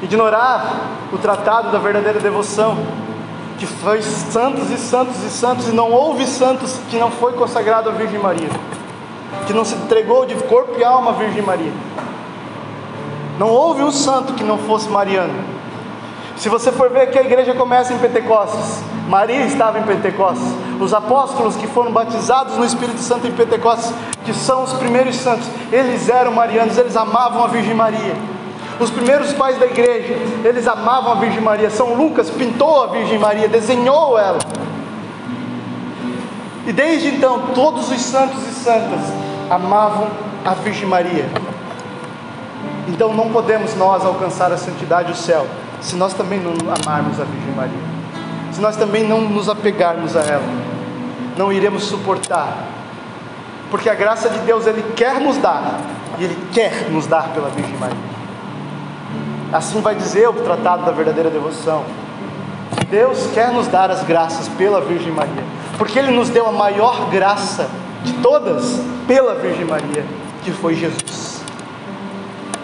ignorar 0.00 0.64
o 1.12 1.18
tratado 1.18 1.70
da 1.70 1.78
verdadeira 1.78 2.18
devoção, 2.18 2.78
que 3.58 3.66
foi 3.66 4.00
santos 4.00 4.70
e 4.70 4.78
santos 4.78 5.22
e 5.22 5.28
santos, 5.28 5.68
e 5.68 5.72
não 5.72 5.92
houve 5.92 6.24
santos 6.24 6.80
que 6.88 6.98
não 6.98 7.10
foi 7.10 7.34
consagrado 7.34 7.90
à 7.90 7.92
Virgem 7.92 8.18
Maria, 8.18 8.48
que 9.46 9.52
não 9.52 9.66
se 9.66 9.74
entregou 9.74 10.24
de 10.24 10.34
corpo 10.44 10.80
e 10.80 10.82
alma 10.82 11.10
à 11.10 11.12
Virgem 11.12 11.42
Maria. 11.42 11.72
Não 13.38 13.48
houve 13.48 13.82
um 13.82 13.92
santo 13.92 14.32
que 14.32 14.42
não 14.42 14.56
fosse 14.56 14.88
mariano. 14.88 15.55
Se 16.36 16.50
você 16.50 16.70
for 16.70 16.90
ver 16.90 17.10
que 17.10 17.18
a 17.18 17.22
igreja 17.22 17.54
começa 17.54 17.94
em 17.94 17.98
Pentecostes, 17.98 18.82
Maria 19.08 19.46
estava 19.46 19.78
em 19.78 19.82
Pentecostes. 19.84 20.46
Os 20.78 20.92
apóstolos 20.92 21.56
que 21.56 21.66
foram 21.66 21.90
batizados 21.90 22.58
no 22.58 22.64
Espírito 22.64 22.98
Santo 22.98 23.26
em 23.26 23.32
Pentecostes, 23.32 23.92
que 24.22 24.34
são 24.34 24.62
os 24.62 24.74
primeiros 24.74 25.16
santos, 25.16 25.48
eles 25.72 26.10
eram 26.10 26.32
marianos, 26.32 26.76
eles 26.76 26.94
amavam 26.94 27.42
a 27.42 27.46
Virgem 27.46 27.72
Maria. 27.72 28.14
Os 28.78 28.90
primeiros 28.90 29.32
pais 29.32 29.58
da 29.58 29.64
igreja, 29.64 30.14
eles 30.44 30.68
amavam 30.68 31.12
a 31.12 31.14
Virgem 31.14 31.40
Maria. 31.40 31.70
São 31.70 31.94
Lucas 31.94 32.28
pintou 32.28 32.82
a 32.82 32.88
Virgem 32.88 33.18
Maria, 33.18 33.48
desenhou 33.48 34.18
ela. 34.18 34.38
E 36.66 36.72
desde 36.72 37.08
então, 37.08 37.44
todos 37.54 37.90
os 37.90 38.00
santos 38.02 38.46
e 38.46 38.52
santas 38.52 39.00
amavam 39.48 40.08
a 40.44 40.52
Virgem 40.52 40.86
Maria. 40.86 41.26
Então 42.88 43.14
não 43.14 43.30
podemos 43.30 43.74
nós 43.74 44.04
alcançar 44.04 44.52
a 44.52 44.58
santidade 44.58 45.12
do 45.12 45.16
céu 45.16 45.46
se 45.86 45.96
nós 45.96 46.14
também 46.14 46.40
não 46.40 46.52
amarmos 46.82 47.20
a 47.20 47.24
Virgem 47.24 47.54
Maria 47.54 47.96
se 48.56 48.62
nós 48.62 48.74
também 48.74 49.06
não 49.06 49.20
nos 49.20 49.50
apegarmos 49.50 50.16
a 50.16 50.20
ela, 50.20 50.48
não 51.36 51.52
iremos 51.52 51.84
suportar, 51.84 52.56
porque 53.70 53.90
a 53.90 53.94
graça 53.94 54.30
de 54.30 54.38
Deus 54.38 54.66
Ele 54.66 54.82
quer 54.94 55.20
nos 55.20 55.36
dar, 55.36 55.78
e 56.18 56.24
Ele 56.24 56.38
quer 56.54 56.88
nos 56.90 57.06
dar 57.06 57.34
pela 57.34 57.50
Virgem 57.50 57.76
Maria. 57.76 58.16
Assim 59.52 59.82
vai 59.82 59.94
dizer 59.94 60.26
o 60.30 60.32
tratado 60.32 60.86
da 60.86 60.90
verdadeira 60.90 61.28
devoção. 61.28 61.84
Deus 62.88 63.28
quer 63.34 63.52
nos 63.52 63.68
dar 63.68 63.90
as 63.90 64.02
graças 64.04 64.48
pela 64.48 64.80
Virgem 64.80 65.12
Maria, 65.12 65.44
porque 65.76 65.98
Ele 65.98 66.12
nos 66.12 66.30
deu 66.30 66.46
a 66.46 66.52
maior 66.52 67.10
graça 67.10 67.68
de 68.04 68.14
todas 68.14 68.80
pela 69.06 69.34
Virgem 69.34 69.66
Maria, 69.66 70.02
que 70.42 70.50
foi 70.50 70.74
Jesus. 70.74 71.42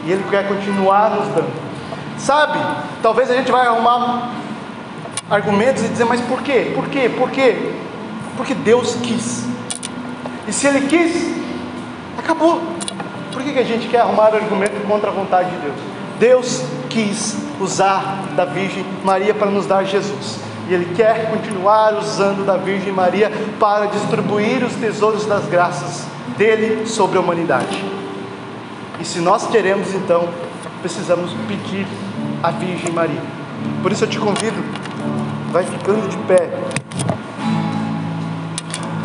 E 0.07 0.13
Ele 0.13 0.25
quer 0.31 0.49
continuar 0.49 1.11
nos 1.11 1.29
dando. 1.35 1.72
Sabe, 2.23 2.57
talvez 3.03 3.29
a 3.33 3.35
gente 3.35 3.51
vai 3.51 3.67
arrumar 3.67 4.31
argumentos 5.29 5.83
e 5.83 5.89
dizer, 5.89 6.05
mas 6.05 6.21
por 6.21 6.41
quê? 6.41 6.71
Por 6.73 6.87
quê? 6.87 7.09
Por 7.09 7.29
quê? 7.33 7.73
Porque 8.37 8.55
Deus 8.55 8.97
quis. 9.03 9.45
E 10.47 10.53
se 10.53 10.69
Ele 10.69 10.87
quis, 10.87 11.35
acabou. 12.17 12.63
Por 13.33 13.43
que, 13.43 13.53
que 13.53 13.59
a 13.59 13.65
gente 13.65 13.89
quer 13.89 14.03
arrumar 14.03 14.27
argumento 14.27 14.87
contra 14.87 15.11
a 15.11 15.13
vontade 15.13 15.51
de 15.51 15.57
Deus? 15.57 15.75
Deus 16.21 16.65
quis 16.89 17.37
usar 17.61 18.23
da 18.37 18.45
Virgem 18.45 18.87
Maria 19.03 19.35
para 19.35 19.51
nos 19.51 19.67
dar 19.67 19.83
Jesus. 19.83 20.39
E 20.69 20.75
Ele 20.75 20.95
quer 20.95 21.29
continuar 21.29 21.95
usando 21.95 22.47
da 22.47 22.57
Virgem 22.57 22.93
Maria 22.93 23.33
para 23.59 23.87
distribuir 23.87 24.63
os 24.63 24.75
tesouros 24.75 25.27
das 25.27 25.47
graças 25.47 26.07
dele 26.39 26.87
sobre 26.87 27.19
a 27.19 27.21
humanidade. 27.21 27.85
E 29.01 29.05
se 29.05 29.19
nós 29.19 29.49
queremos, 29.49 29.93
então, 29.93 30.29
precisamos 30.83 31.33
pedir 31.49 31.87
a 32.43 32.51
Virgem 32.51 32.93
Maria. 32.93 33.23
Por 33.83 33.93
isso 33.93 34.05
eu 34.05 34.09
te 34.09 34.19
convido 34.19 34.63
vai 35.53 35.65
ficando 35.65 36.09
de 36.09 36.17
pé. 36.27 36.49